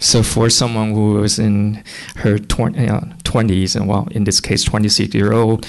[0.00, 1.82] So for someone who was in
[2.22, 2.86] her twenty
[3.24, 5.64] twenties, and well, in this case, twenty six year old,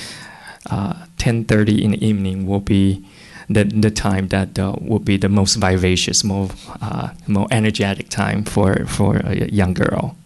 [0.70, 3.05] uh, ten thirty in the evening will be
[3.48, 6.50] the the time that uh, will be the most vivacious, more
[6.81, 10.16] uh, more energetic time for for a young girl.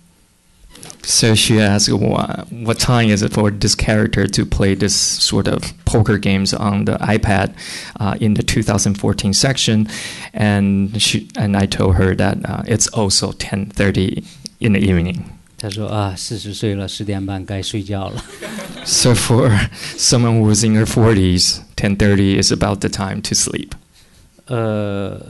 [1.02, 5.48] So she asked, what, what time is it for this character to play this sort
[5.48, 7.54] of poker games on the iPad
[7.98, 9.88] uh, in the 2014 section?
[10.34, 14.24] And she and I told her that uh, it's also 10:30
[14.60, 15.37] in the evening.
[15.57, 18.23] 他说啊，四十岁了，十点半该睡觉了。
[18.85, 23.71] So for someone who's in her 40s, 10:30 is about the time to sleep.
[24.47, 25.25] 呃，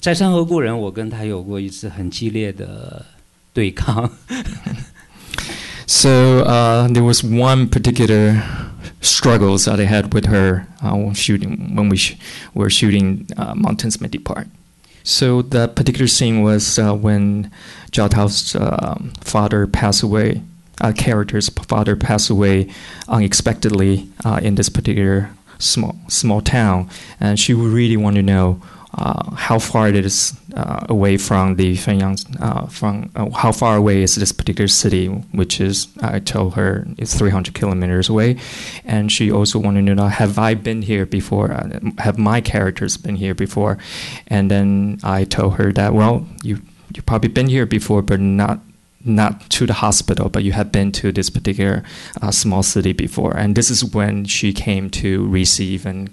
[0.00, 3.04] 在《山河故人》，我跟他有过一次很激烈的
[3.52, 4.10] 对抗。
[5.86, 8.42] So uh, there was one particular
[9.00, 12.16] struggles that I had with her uh, when shooting when we sh-
[12.54, 14.46] were shooting uh, Mountains May Depart.
[15.03, 17.51] So that particular scene was uh, when
[17.91, 20.41] Zhao Tao's um father passed away.
[20.81, 22.67] Uh, character's father passed away
[23.07, 26.89] unexpectedly uh, in this particular small small town,
[27.19, 31.75] and she really want to know uh, how far it is uh, away from the
[31.75, 36.53] Fenyang, uh, from uh, how far away is this particular city, which is I told
[36.55, 38.37] her it's 300 kilometers away,
[38.85, 42.97] and she also wanted to know have I been here before, uh, have my characters
[42.97, 43.77] been here before,
[44.27, 46.61] and then I told her that well you
[46.95, 48.59] you probably been here before, but not
[49.05, 51.83] not to the hospital, but you have been to this particular
[52.21, 53.35] uh, small city before.
[53.35, 56.09] And this is when she came to receive and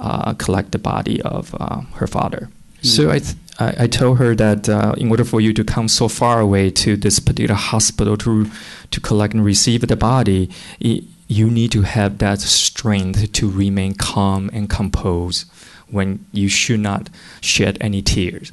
[0.00, 2.48] uh, collect the body of uh, her father.
[2.82, 2.86] Mm.
[2.86, 5.88] So I, th- I, I, told her that uh, in order for you to come
[5.88, 8.48] so far away to this particular hospital to,
[8.90, 10.48] to collect and receive the body,
[10.78, 15.50] it, you need to have that strength to remain calm and composed
[15.90, 18.52] when you should not shed any tears.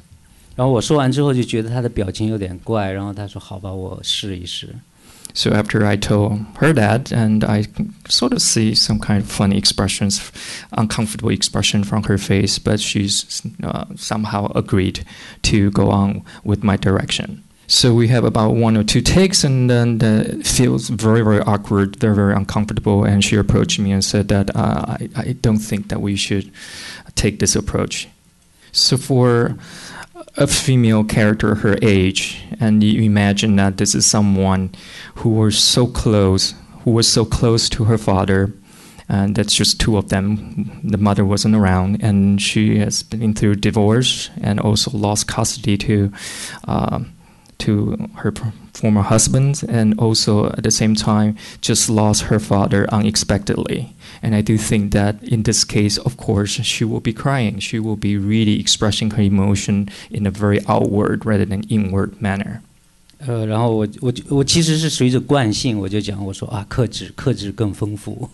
[0.55, 4.75] 然后我说完之后就觉得他的表情有点怪，然后他说：“好吧，我试一试。”
[5.33, 7.63] So after I told her that, and I
[8.09, 10.19] sort of see some kind of funny expressions,
[10.71, 13.23] uncomfortable expression from her face, but she's
[13.63, 15.05] uh, somehow agreed
[15.43, 17.43] to go on with my direction.
[17.67, 21.95] So we have about one or two takes, and then it feels very, very awkward,
[21.95, 23.05] very, very uncomfortable.
[23.05, 26.51] And she approached me and said that uh, I, I don't think that we should
[27.15, 28.09] take this approach.
[28.73, 29.55] So for
[30.36, 34.70] a female character her age, and you imagine that this is someone
[35.16, 38.52] who was so close, who was so close to her father,
[39.08, 40.80] and that's just two of them.
[40.84, 46.12] The mother wasn't around, and she has been through divorce and also lost custody to
[46.66, 47.00] uh,
[47.59, 48.33] to her
[48.73, 53.93] former husband, and also at the same time just lost her father unexpectedly.
[54.23, 57.59] And I do think that in this case, of course, she will be crying.
[57.59, 62.61] She will be really expressing her emotion in a very outward rather than inward manner.
[63.19, 68.27] 呃，然后我我我其实是随着惯性，我就讲我说啊，克制克制更丰富。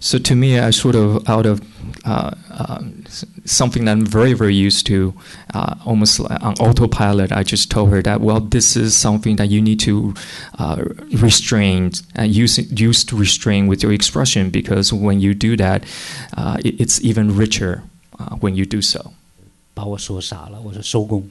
[0.00, 1.60] so to me, I sort of out of
[2.04, 2.82] uh, uh,
[3.44, 5.12] something that I'm very very used to,
[5.54, 7.32] uh, almost on autopilot.
[7.32, 10.14] I just told her that well, this is something that you need to
[10.58, 10.84] uh,
[11.20, 15.84] restrain and use use to restrain with your expression because when you do that,
[16.36, 17.82] uh, it, it's even richer
[18.18, 19.12] uh, when you do so.
[19.72, 21.30] 把我说傻了，我说收工。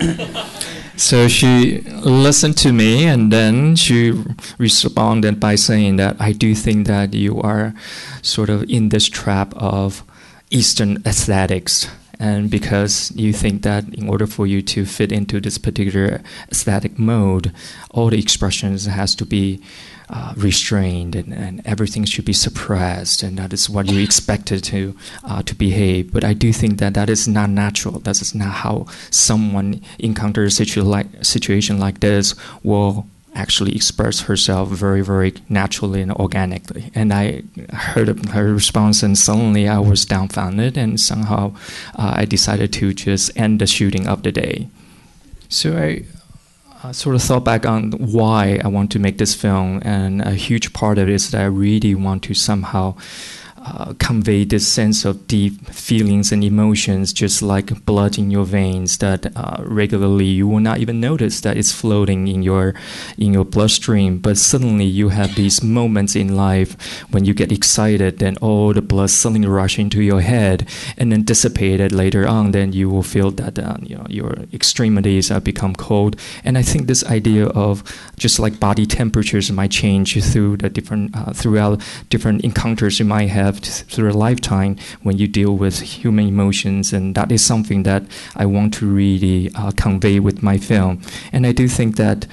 [0.96, 4.12] so she listened to me and then she
[4.58, 7.74] responded by saying that I do think that you are
[8.22, 10.04] sort of in this trap of
[10.50, 11.88] Eastern aesthetics.
[12.20, 16.96] And because you think that in order for you to fit into this particular aesthetic
[16.96, 17.52] mode,
[17.90, 19.60] all the expressions has to be
[20.08, 24.94] uh, restrained and, and, everything should be suppressed and that is what you expected to
[25.24, 26.12] uh, to behave.
[26.12, 28.00] But I do think that that is not natural.
[28.00, 34.20] That is not how someone encounters a situ- like, situation like this will actually express
[34.20, 36.90] herself very very naturally and organically.
[36.94, 41.54] And I heard her response and suddenly I was dumbfounded and somehow
[41.96, 44.68] uh, I decided to just end the shooting of the day.
[45.48, 46.04] So I
[46.84, 50.32] uh, sort of thought back on why I want to make this film, and a
[50.32, 52.96] huge part of it is that I really want to somehow
[53.64, 58.98] uh, convey this sense of deep feelings and emotions, just like blood in your veins.
[58.98, 62.74] That uh, regularly you will not even notice that it's floating in your
[63.16, 66.76] in your bloodstream, but suddenly you have these moments in life
[67.10, 71.22] when you get excited, then all the blood suddenly rush into your head, and then
[71.22, 72.50] dissipated later on.
[72.50, 76.16] Then you will feel that uh, you know your extremities have become cold.
[76.44, 77.82] And I think this idea of
[78.16, 83.30] just like body temperatures might change through the different uh, throughout different encounters you might
[83.30, 88.02] have through a lifetime when you deal with human emotions, and that is something that
[88.36, 91.02] I want to really uh, convey with my film.
[91.32, 92.26] And I do think that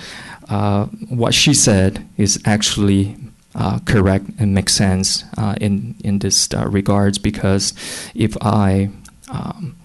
[0.49, 3.15] uh, what she said is actually
[3.55, 7.73] uh, correct and makes sense uh, in in this uh, regards because
[8.15, 8.89] if I
[9.29, 9.75] um,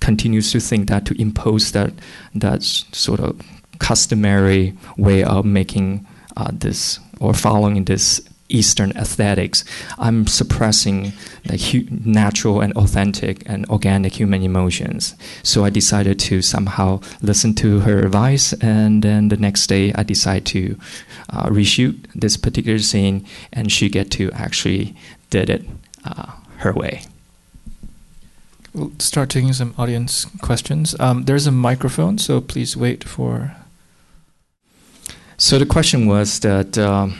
[0.00, 1.92] continues to think that to impose that
[2.34, 3.40] that sort of
[3.78, 9.64] customary way of making uh, this or following this Eastern aesthetics,
[9.98, 11.12] I'm suppressing
[11.44, 15.14] the hu- natural and authentic and organic human emotions.
[15.42, 20.02] So I decided to somehow listen to her advice, and then the next day I
[20.02, 20.78] decided to
[21.30, 24.94] uh, reshoot this particular scene, and she get to actually
[25.30, 25.64] did it
[26.04, 27.04] uh, her way.
[28.74, 30.94] We'll start taking some audience questions.
[31.00, 33.56] Um, there's a microphone, so please wait for.
[35.38, 36.76] So the question was that.
[36.76, 37.18] Um,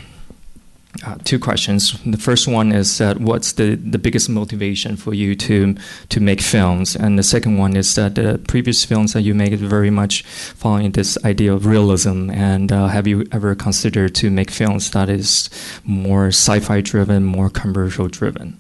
[1.06, 2.00] uh, two questions.
[2.06, 5.76] The first one is that what's the, the biggest motivation for you to
[6.10, 9.52] to make films, and the second one is that the previous films that you make
[9.52, 10.24] is very much
[10.56, 12.30] following this idea of realism.
[12.30, 15.50] And uh, have you ever considered to make films that is
[15.84, 18.54] more sci-fi driven, more commercial driven?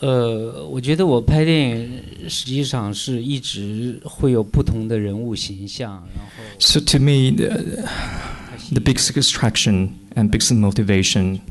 [0.00, 6.30] 呃，我觉得我拍电影实际上是一直会有不同的人物形象，然后。
[6.60, 7.84] So to me, the,
[8.71, 11.41] the biggest attraction and biggest motivation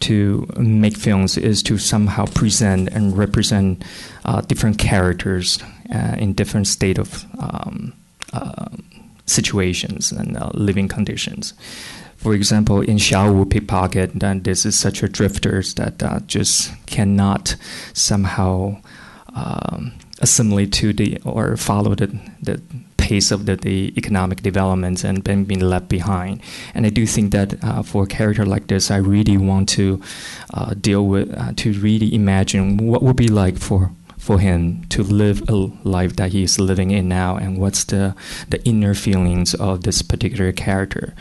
[0.00, 3.84] to make films is to somehow present and represent
[4.24, 5.58] uh, different characters
[5.94, 7.92] uh, in different state of um,
[8.32, 8.66] uh,
[9.26, 11.54] situations and uh, living conditions.
[12.16, 16.72] For example, in Xiao Wu Pickpocket, then this is such a drifter that uh, just
[16.86, 17.56] cannot
[17.92, 18.80] somehow
[19.34, 22.06] um, assimilate to the or follow the,
[22.42, 22.60] the
[23.04, 26.40] pace of the, the economic developments and been being left behind.
[26.74, 30.00] And I do think that uh, for a character like this, I really want to
[30.54, 35.02] uh, deal with, uh, to really imagine what would be like for for him to
[35.02, 38.14] live a life that he is living in now and what's the
[38.48, 41.12] the inner feelings of this particular character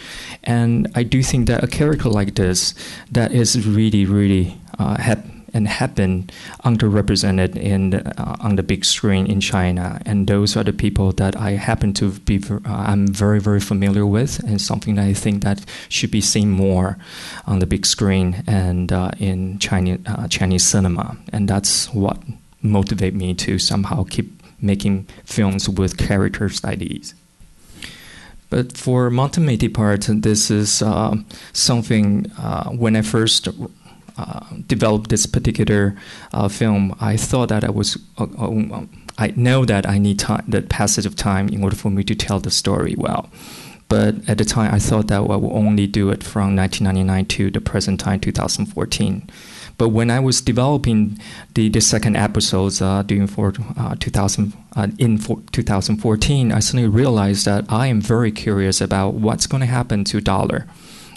[0.46, 2.74] and i do think that a character like this
[3.12, 4.96] that is really really uh,
[5.54, 6.30] and have been
[6.64, 11.36] underrepresented in uh, on the big screen in China, and those are the people that
[11.36, 15.44] I happen to be uh, I'm very very familiar with, and something that I think
[15.44, 16.98] that should be seen more
[17.46, 22.18] on the big screen and uh, in Chinese uh, Chinese cinema, and that's what
[22.62, 27.14] motivate me to somehow keep making films with characters like these.
[28.50, 31.16] But for Mountains May Depart, this is uh,
[31.54, 33.48] something uh, when I first
[34.18, 35.96] uh, developed this particular
[36.34, 37.98] uh, film, I thought that I was.
[38.18, 38.86] Uh,
[39.16, 42.16] I know that I need time, the passage of time, in order for me to
[42.16, 43.30] tell the story well.
[43.90, 47.52] But at the time, I thought that I would only do it from 1999 to
[47.52, 49.30] the present time, 2014.
[49.78, 51.20] But when I was developing
[51.54, 56.88] the, the second episodes uh, during for uh, 2000 uh, in for 2014, I suddenly
[56.88, 60.68] realized that I am very curious about what's going to happen to Dollar,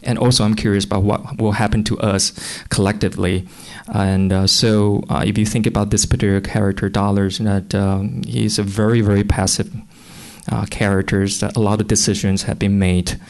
[0.02, 2.32] and also I'm curious about what will happen to us
[2.68, 3.46] collectively.
[3.92, 8.58] And uh, so, uh, if you think about this particular character, dollars, that um, he's
[8.58, 9.74] a very very passive
[10.50, 11.40] uh, characters.
[11.40, 13.20] That a lot of decisions have been made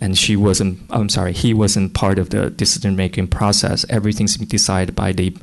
[0.00, 4.96] and she wasn't I'm sorry he wasn't part of the decision making process everything's decided
[4.96, 5.36] by the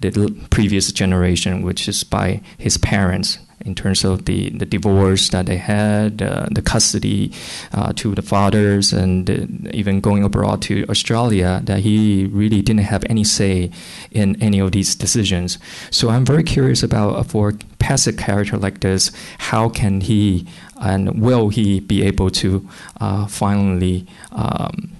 [0.00, 5.46] the previous generation which is by his parents in terms of the, the divorce that
[5.46, 7.32] they had, uh, the custody
[7.72, 12.84] uh, to the fathers, and uh, even going abroad to Australia, that he really didn't
[12.84, 13.70] have any say
[14.10, 15.58] in any of these decisions.
[15.90, 20.46] So I'm very curious about for a passive character like this, how can he
[20.80, 22.66] and will he be able to
[23.00, 24.92] uh, finally um,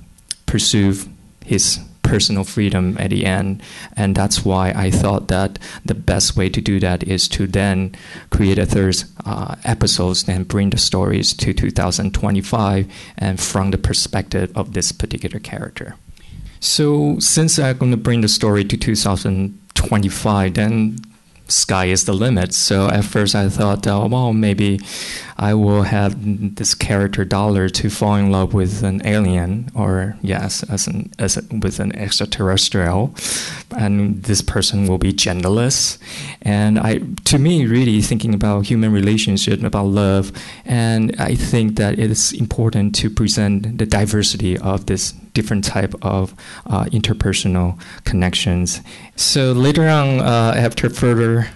[0.47, 0.95] pursue
[1.45, 1.81] his
[2.11, 3.63] personal freedom at the end.
[3.97, 7.95] And that's why I thought that the best way to do that is to then
[8.31, 12.87] create a third uh, episodes and bring the stories to 2025
[13.17, 15.95] and from the perspective of this particular character.
[16.59, 20.99] So since I'm going to bring the story to 2025, then
[21.47, 22.55] sky is the limit.
[22.55, 24.81] So at first I thought, oh, well, maybe
[25.41, 30.63] I will have this character Dollar to fall in love with an alien, or yes,
[30.65, 33.15] as an as a, with an extraterrestrial,
[33.75, 35.97] and this person will be genderless.
[36.43, 40.31] And I, to me, really thinking about human relationship, about love,
[40.67, 45.95] and I think that it is important to present the diversity of this different type
[46.03, 46.35] of
[46.67, 48.83] uh, interpersonal connections.
[49.17, 51.49] So later on, uh, after further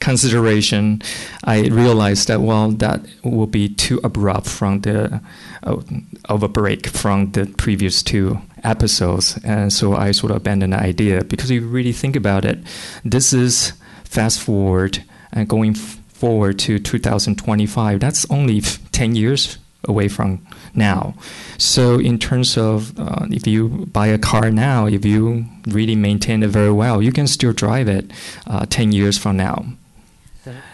[0.00, 1.02] consideration,
[1.44, 5.20] I realized that well, that will be too abrupt from the
[5.62, 5.76] uh,
[6.24, 10.80] of a break from the previous two episodes, and so I sort of abandoned the
[10.80, 12.58] idea because if you really think about it,
[13.04, 13.72] this is
[14.04, 18.00] fast forward and going forward to 2025.
[18.00, 21.14] That's only 10 years away from now.
[21.56, 26.42] So, in terms of uh, if you buy a car now, if you really maintain
[26.42, 28.10] it very well, you can still drive it
[28.46, 29.64] uh, 10 years from now.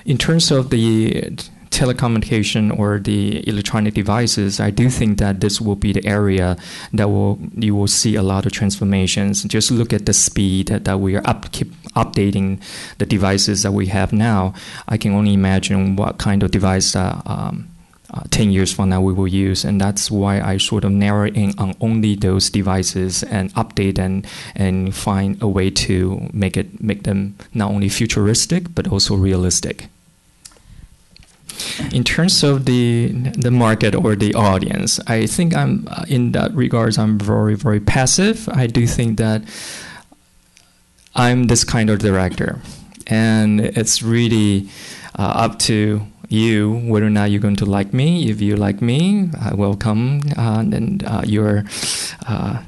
[0.07, 1.37] In terms of the
[1.71, 6.57] telecommunication or the electronic devices, I do think that this will be the area
[6.93, 9.43] that will you will see a lot of transformations.
[9.43, 12.63] Just look at the speed that, that we are up, keep updating
[12.99, 14.55] the devices that we have now.
[14.89, 17.23] I can only imagine what kind of device that.
[17.27, 17.69] Um,
[18.15, 21.27] uh, 10 years from now we will use and that's why i sort of narrow
[21.27, 26.81] in on only those devices and update and and find a way to make it
[26.81, 29.89] make them not only futuristic but also realistic
[31.97, 33.09] in terms of the
[33.47, 37.81] the market or the audience i think i'm uh, in that regards i'm very very
[37.81, 39.41] passive i do think that
[41.15, 42.61] i'm this kind of director
[43.07, 44.69] and it's really
[45.19, 48.29] uh, up to you whether or not you're going to like me.
[48.29, 51.65] If you like me, I welcome uh, and uh, your
[52.27, 52.63] uh,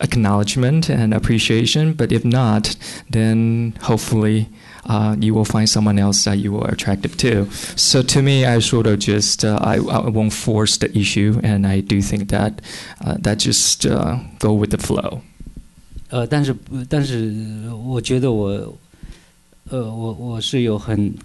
[0.00, 1.92] acknowledgement and appreciation.
[1.92, 2.76] But if not,
[3.10, 4.48] then hopefully
[4.85, 7.47] uh, you will find someone else that you are attractive to.
[7.75, 11.65] So to me, I sort of just uh, I, I won't force the issue, and
[11.65, 12.61] I do think that
[13.03, 15.21] uh, that just uh, go with the flow.
[16.09, 16.53] 呃，但是
[16.89, 17.33] 但是
[17.85, 18.49] 我觉得我，
[19.69, 21.15] 呃，我我是有很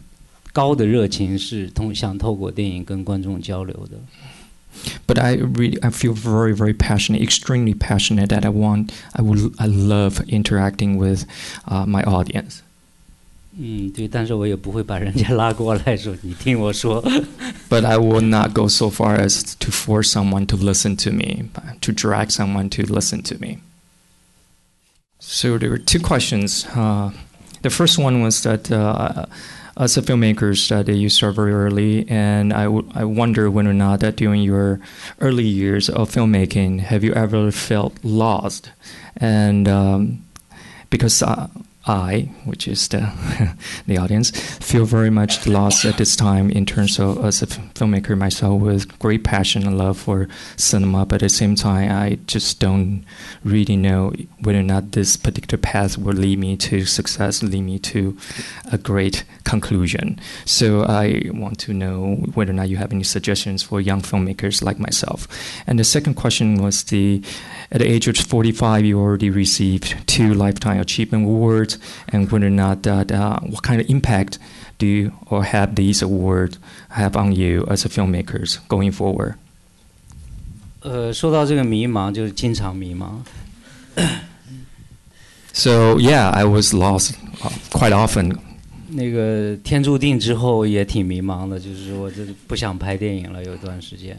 [0.52, 3.98] 高的热情，是通想透过电影跟观众交流的。
[5.06, 9.66] but I really I feel very very passionate, extremely passionate that I want I would I
[9.66, 11.24] love interacting with
[11.66, 12.60] uh, my audience.
[13.58, 17.02] 嗯，对，但是我也不会把人家拉过来说你听我说。
[17.68, 21.44] but I will not go so far as to force someone to listen to me,
[21.80, 23.58] to drag someone to listen to me.
[25.18, 26.66] So there were two questions.
[26.74, 27.12] Uh,
[27.62, 28.70] the first one was that.
[28.70, 29.26] Uh,
[29.78, 33.74] as a filmmaker that you start very early, and I, w- I wonder whether or
[33.74, 34.80] not that during your
[35.20, 38.70] early years of filmmaking, have you ever felt lost?
[39.18, 40.24] And um,
[40.88, 41.48] because uh,
[41.85, 43.11] I, which is the
[43.87, 48.17] the audience, feel very much lost at this time in terms of as a filmmaker
[48.17, 50.27] myself with great passion and love for
[50.57, 53.03] cinema, but at the same time, I just don't
[53.43, 57.79] really know whether or not this particular path will lead me to success, lead me
[57.79, 58.17] to
[58.71, 60.19] a great conclusion.
[60.45, 64.63] So I want to know whether or not you have any suggestions for young filmmakers
[64.63, 65.27] like myself.
[65.65, 67.23] And the second question was the
[67.71, 71.70] at the age of 45, you already received two Lifetime Achievement Awards,
[72.12, 74.38] and whether or not that, uh, what kind of impact
[74.78, 76.58] do you or have these awards
[76.90, 79.34] have on you as a filmmakers going forward?
[80.80, 83.20] 呃，说到这个迷茫，就是经常迷茫。
[85.52, 88.36] So yeah, I was lost uh, quite often.
[88.88, 94.16] 那个天注定之后也挺迷茫的，就是我这不想拍电影了，有一段时间。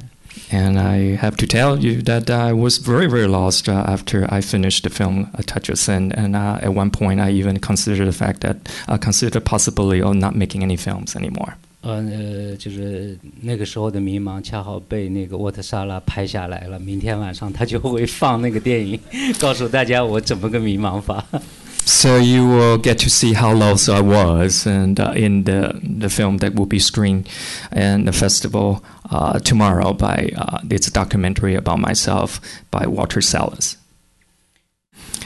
[0.51, 4.41] and I have to tell you that I was very, very lost uh, after I
[4.41, 6.11] finished the film A Touch of Sin.
[6.13, 8.57] And uh, at one point, I even considered the fact that
[8.88, 11.55] I uh, considered the possibility of not making any films anymore.
[11.82, 16.80] 呃呃，就是那个时候的迷茫，恰好被那个沃特萨拉拍下来了。
[16.80, 18.99] 明天晚上他就会放那个电影，
[19.39, 21.23] 告诉大家我怎么个迷茫法。
[21.85, 26.09] so you will get to see how lost I was, and uh, in the the
[26.09, 27.28] film that will be screened
[27.72, 33.76] in the festival uh, tomorrow by uh, it's a documentary about myself by Walter Salles.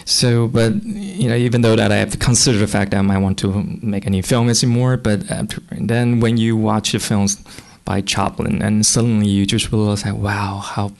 [0.04, 3.02] So, but you know, even though that I have to consider the fact that I
[3.02, 7.42] might want to make any film anymore, but after, then when you watch the films
[7.84, 10.92] by Chaplin, and suddenly you just realize, like, wow, how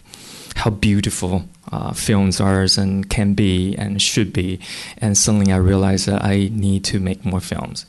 [0.56, 4.58] how beautiful uh, films are and can be and should be.
[4.98, 7.86] And suddenly I realized that I need to make more films.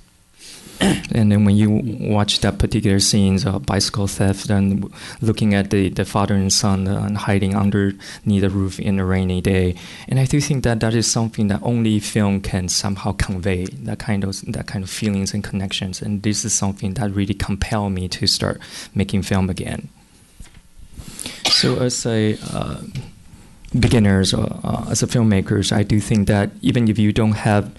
[0.80, 1.82] and then when you
[2.14, 4.92] watch that particular scenes of bicycle theft and
[5.22, 9.06] looking at the, the father and son uh, and hiding underneath the roof in a
[9.06, 9.76] rainy day,
[10.08, 13.98] and I do think that that is something that only film can somehow convey that
[13.98, 16.02] kind of that kind of feelings and connections.
[16.02, 18.60] And this is something that really compelled me to start
[18.94, 19.90] making film again.
[21.58, 22.82] So as a uh,
[23.80, 27.74] beginners or uh, as a filmmakers, I do think that even if you don't have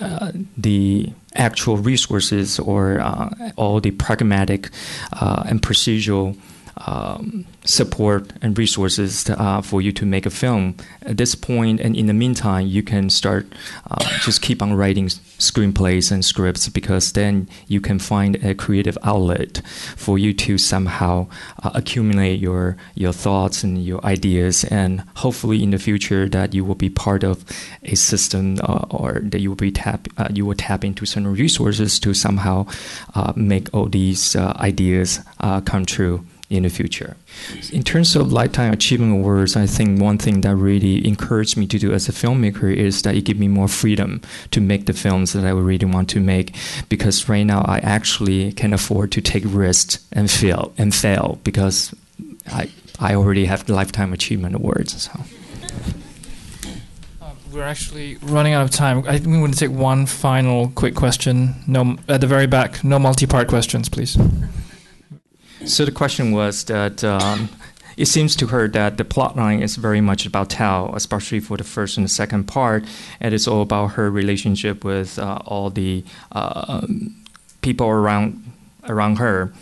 [0.00, 4.70] uh, the actual resources or uh, all the pragmatic
[5.12, 6.36] uh, and procedural
[6.78, 10.76] um, support and resources to, uh, for you to make a film.
[11.02, 13.46] At this point, and in the meantime, you can start
[13.90, 18.98] uh, just keep on writing screenplays and scripts because then you can find a creative
[19.02, 19.62] outlet
[19.96, 21.28] for you to somehow
[21.62, 26.64] uh, accumulate your your thoughts and your ideas, and hopefully in the future that you
[26.64, 27.44] will be part of
[27.84, 31.32] a system uh, or that you will be tap uh, you will tap into certain
[31.32, 32.66] resources to somehow
[33.14, 35.20] uh, make all these ideas
[35.64, 37.16] come true in the future.
[37.72, 41.78] In terms of Lifetime Achievement Awards, I think one thing that really encouraged me to
[41.78, 44.20] do as a filmmaker is that it gave me more freedom
[44.52, 46.54] to make the films that I really want to make.
[46.88, 51.94] Because right now, I actually can afford to take risks and fail and fail because
[52.46, 55.02] I I already have the Lifetime Achievement Awards.
[55.02, 55.20] So.
[57.20, 59.04] Uh, we're actually running out of time.
[59.06, 61.56] I think we want to take one final quick question.
[61.66, 62.84] No, at the very back.
[62.84, 64.16] No multi-part questions, please.
[65.66, 67.48] So the question was that um,
[67.96, 71.56] it seems to her that the plot line is very much about Tao, especially for
[71.56, 72.84] the first and the second part,
[73.20, 76.86] and it's all about her relationship with uh, all the uh,
[77.62, 78.42] people around
[78.84, 79.52] around her.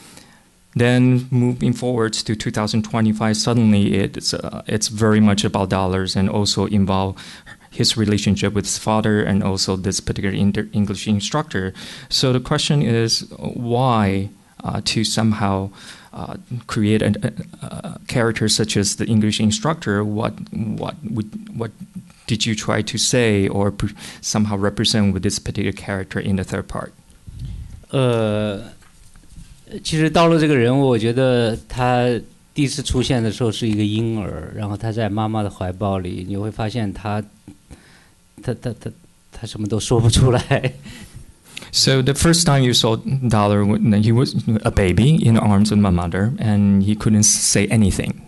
[0.77, 6.67] Then moving forwards to 2025, suddenly it's uh, it's very much about dollars and also
[6.67, 7.17] involve
[7.71, 11.73] his relationship with his father and also this particular English instructor.
[12.11, 14.29] So the question is why
[14.64, 15.70] uh, to somehow
[16.14, 16.36] uh,
[16.68, 17.32] create a, a,
[17.66, 21.72] a, character such as the English instructor, what what would what
[22.28, 26.44] did you try to say or pr- somehow represent with this particular character in the
[26.44, 26.92] third part?
[27.92, 28.62] 呃，
[29.84, 32.08] 其实道路这个人物，我觉得他
[32.54, 37.24] 第一次出现的时候是一个婴儿，然后他在妈妈的怀抱里，你会发现他，
[38.44, 38.92] 他他他
[39.32, 40.74] 他什么都说不出来。
[41.75, 43.65] so the first time you saw Dollar,
[43.99, 48.23] he was a baby in the arms of my mother, and he couldn't say anything.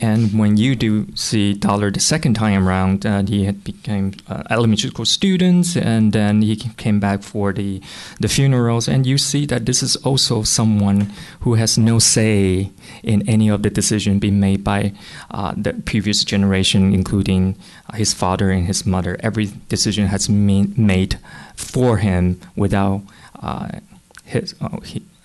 [0.00, 4.42] And when you do see Dollar the second time around, uh, he had became uh,
[4.48, 7.82] elementary school students, and then he came back for the
[8.18, 12.70] the funerals, and you see that this is also someone who has no say
[13.02, 14.92] in any of the decision being made by
[15.32, 17.54] uh, the previous generation, including
[17.90, 19.18] uh, his father and his mother.
[19.20, 21.18] Every decision has been made
[21.54, 23.02] for him without
[23.42, 23.68] uh,
[24.24, 24.80] his, uh,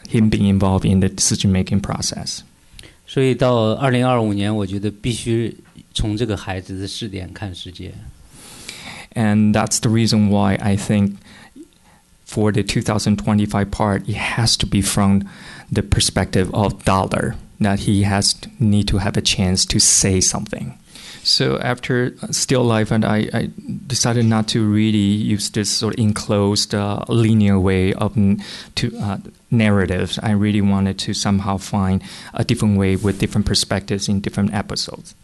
[0.10, 2.44] him being involved in the decision making process.
[9.13, 11.18] And that's the reason why I think
[12.26, 15.30] for the 2025 part, it has to be from
[15.72, 20.78] the perspective of Dollar that he has need to have a chance to say something.
[21.26, 23.50] So after Still Life, and I, I
[23.88, 28.14] decided not to really use this sort of enclosed uh, linear way of
[28.76, 29.18] to uh,
[29.50, 30.20] narratives.
[30.22, 32.04] I really wanted to somehow find
[32.36, 35.16] a different way with different perspectives in different episodes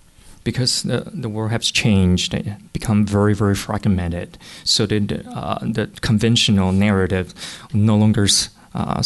[0.43, 4.39] because the, the world has changed, it become very, very fragmented.
[4.63, 7.35] So the, uh, the conventional narrative
[7.73, 8.27] no longer
[8.73, 9.03] uh,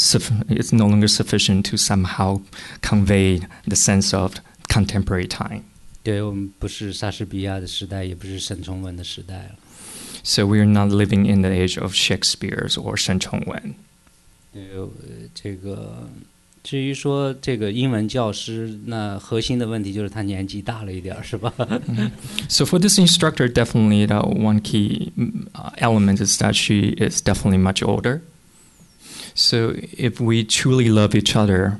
[0.47, 2.41] it's no longer sufficient to somehow
[2.81, 4.39] convey the sense of
[4.69, 5.65] contemporary time.
[6.04, 9.56] 对我们不是莎士比亚的时代，也不是沈从文的时代了。
[10.22, 13.74] So we are not living in the age of Shakespeare's or Shen Chongwen.
[14.52, 14.88] 对，呃，
[15.34, 16.08] 这个
[16.62, 21.52] 至于说这个英文教师，那核心的问题就是他年纪大了一点儿，是吧？
[22.48, 27.22] So for this instructor, definitely the one key mm, uh, element is that she is
[27.22, 28.20] definitely much older.
[29.34, 31.78] So if we truly love each other,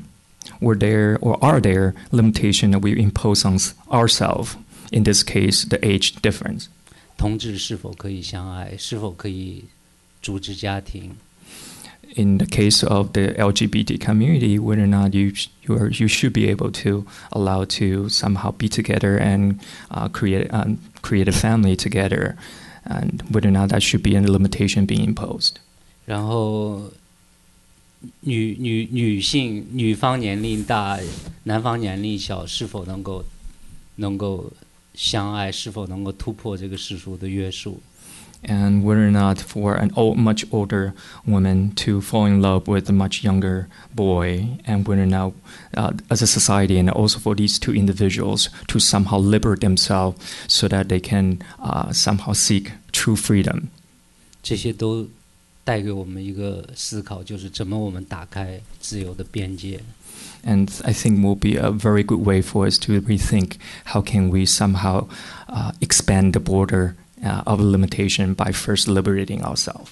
[0.61, 4.57] were there or are there limitations that we impose on s- ourselves?
[4.93, 6.69] In this case, the age difference.
[7.17, 8.77] 同志是否可以相爱？
[8.79, 9.65] 是否可以
[10.23, 11.17] 组织家庭？
[12.17, 16.09] In the case of the LGBT community, whether or not you sh- you are you
[16.09, 19.61] should be able to allow to somehow be together and
[19.93, 22.35] uh, create um, create a family together,
[22.85, 25.61] and whether or not that should be a limitation being imposed.
[26.05, 26.91] 然后
[28.21, 30.99] 女女女性女方年龄大，
[31.45, 33.25] 男方年龄小，是否能够
[33.97, 34.51] 能够
[34.95, 35.53] 相爱？
[35.53, 37.81] 是否能够突破这个世俗的约束？
[38.43, 40.95] and whether or not for an old, much older
[41.27, 45.35] woman to fall in love with a much younger boy, and whether or not,
[45.75, 50.17] uh, as a society, and also for these two individuals to somehow liberate themselves
[50.49, 53.69] so that they can uh, somehow seek true freedom.
[54.43, 55.07] 这些都
[55.65, 59.81] 带给我们一个思考，就是怎么我们打开自由的边界。
[60.43, 63.53] And I think will be a very good way for us to rethink
[63.85, 65.07] how can we somehow
[65.49, 69.91] uh, expand the border uh, of limitation by first liberating ourselves.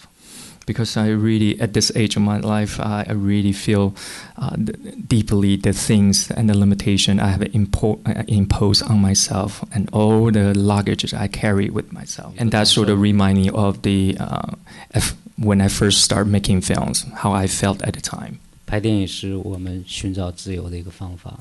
[0.67, 3.95] Because I really, at this age of my life, I, I really feel
[4.37, 9.65] uh, th- deeply the things and the limitation I have impo- uh, imposed on myself
[9.73, 12.35] and all the luggage I carry with myself.
[12.37, 14.53] And that sort of remind me of the uh,
[14.95, 18.39] if, when I first started making films, how I felt at the time.
[18.67, 21.39] 拍电影是我们寻找自由的一个方法。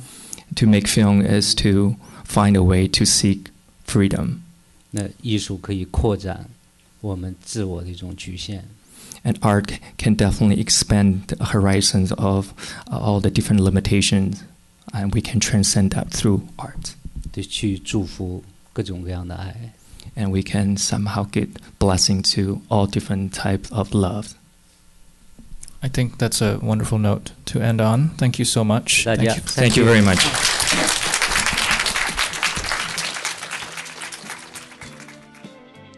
[0.55, 3.47] to make film is to find a way to seek
[3.85, 4.37] freedom.
[4.91, 6.49] 那艺术可以扩展
[7.01, 8.65] 我们自我的一种局限。
[9.23, 12.53] And art can definitely expand the horizons of
[12.87, 14.37] uh, all the different limitations,
[14.93, 16.93] and we can transcend that through art.
[17.31, 19.73] 对，去祝福各种各样的爱。
[20.14, 24.34] And we can somehow get blessing to all different types of love.
[25.82, 28.10] I think that's a wonderful note to end on.
[28.10, 29.04] Thank you so much.
[29.04, 29.34] That- Thank yeah.
[29.36, 29.40] you.
[29.40, 30.18] Thank you very much.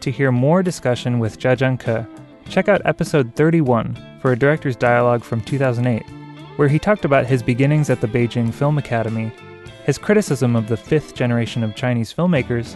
[0.01, 2.07] To hear more discussion with Jia Zhangke,
[2.47, 6.03] check out episode 31 for a director's dialogue from 2008,
[6.57, 9.31] where he talked about his beginnings at the Beijing Film Academy,
[9.85, 12.75] his criticism of the fifth generation of Chinese filmmakers,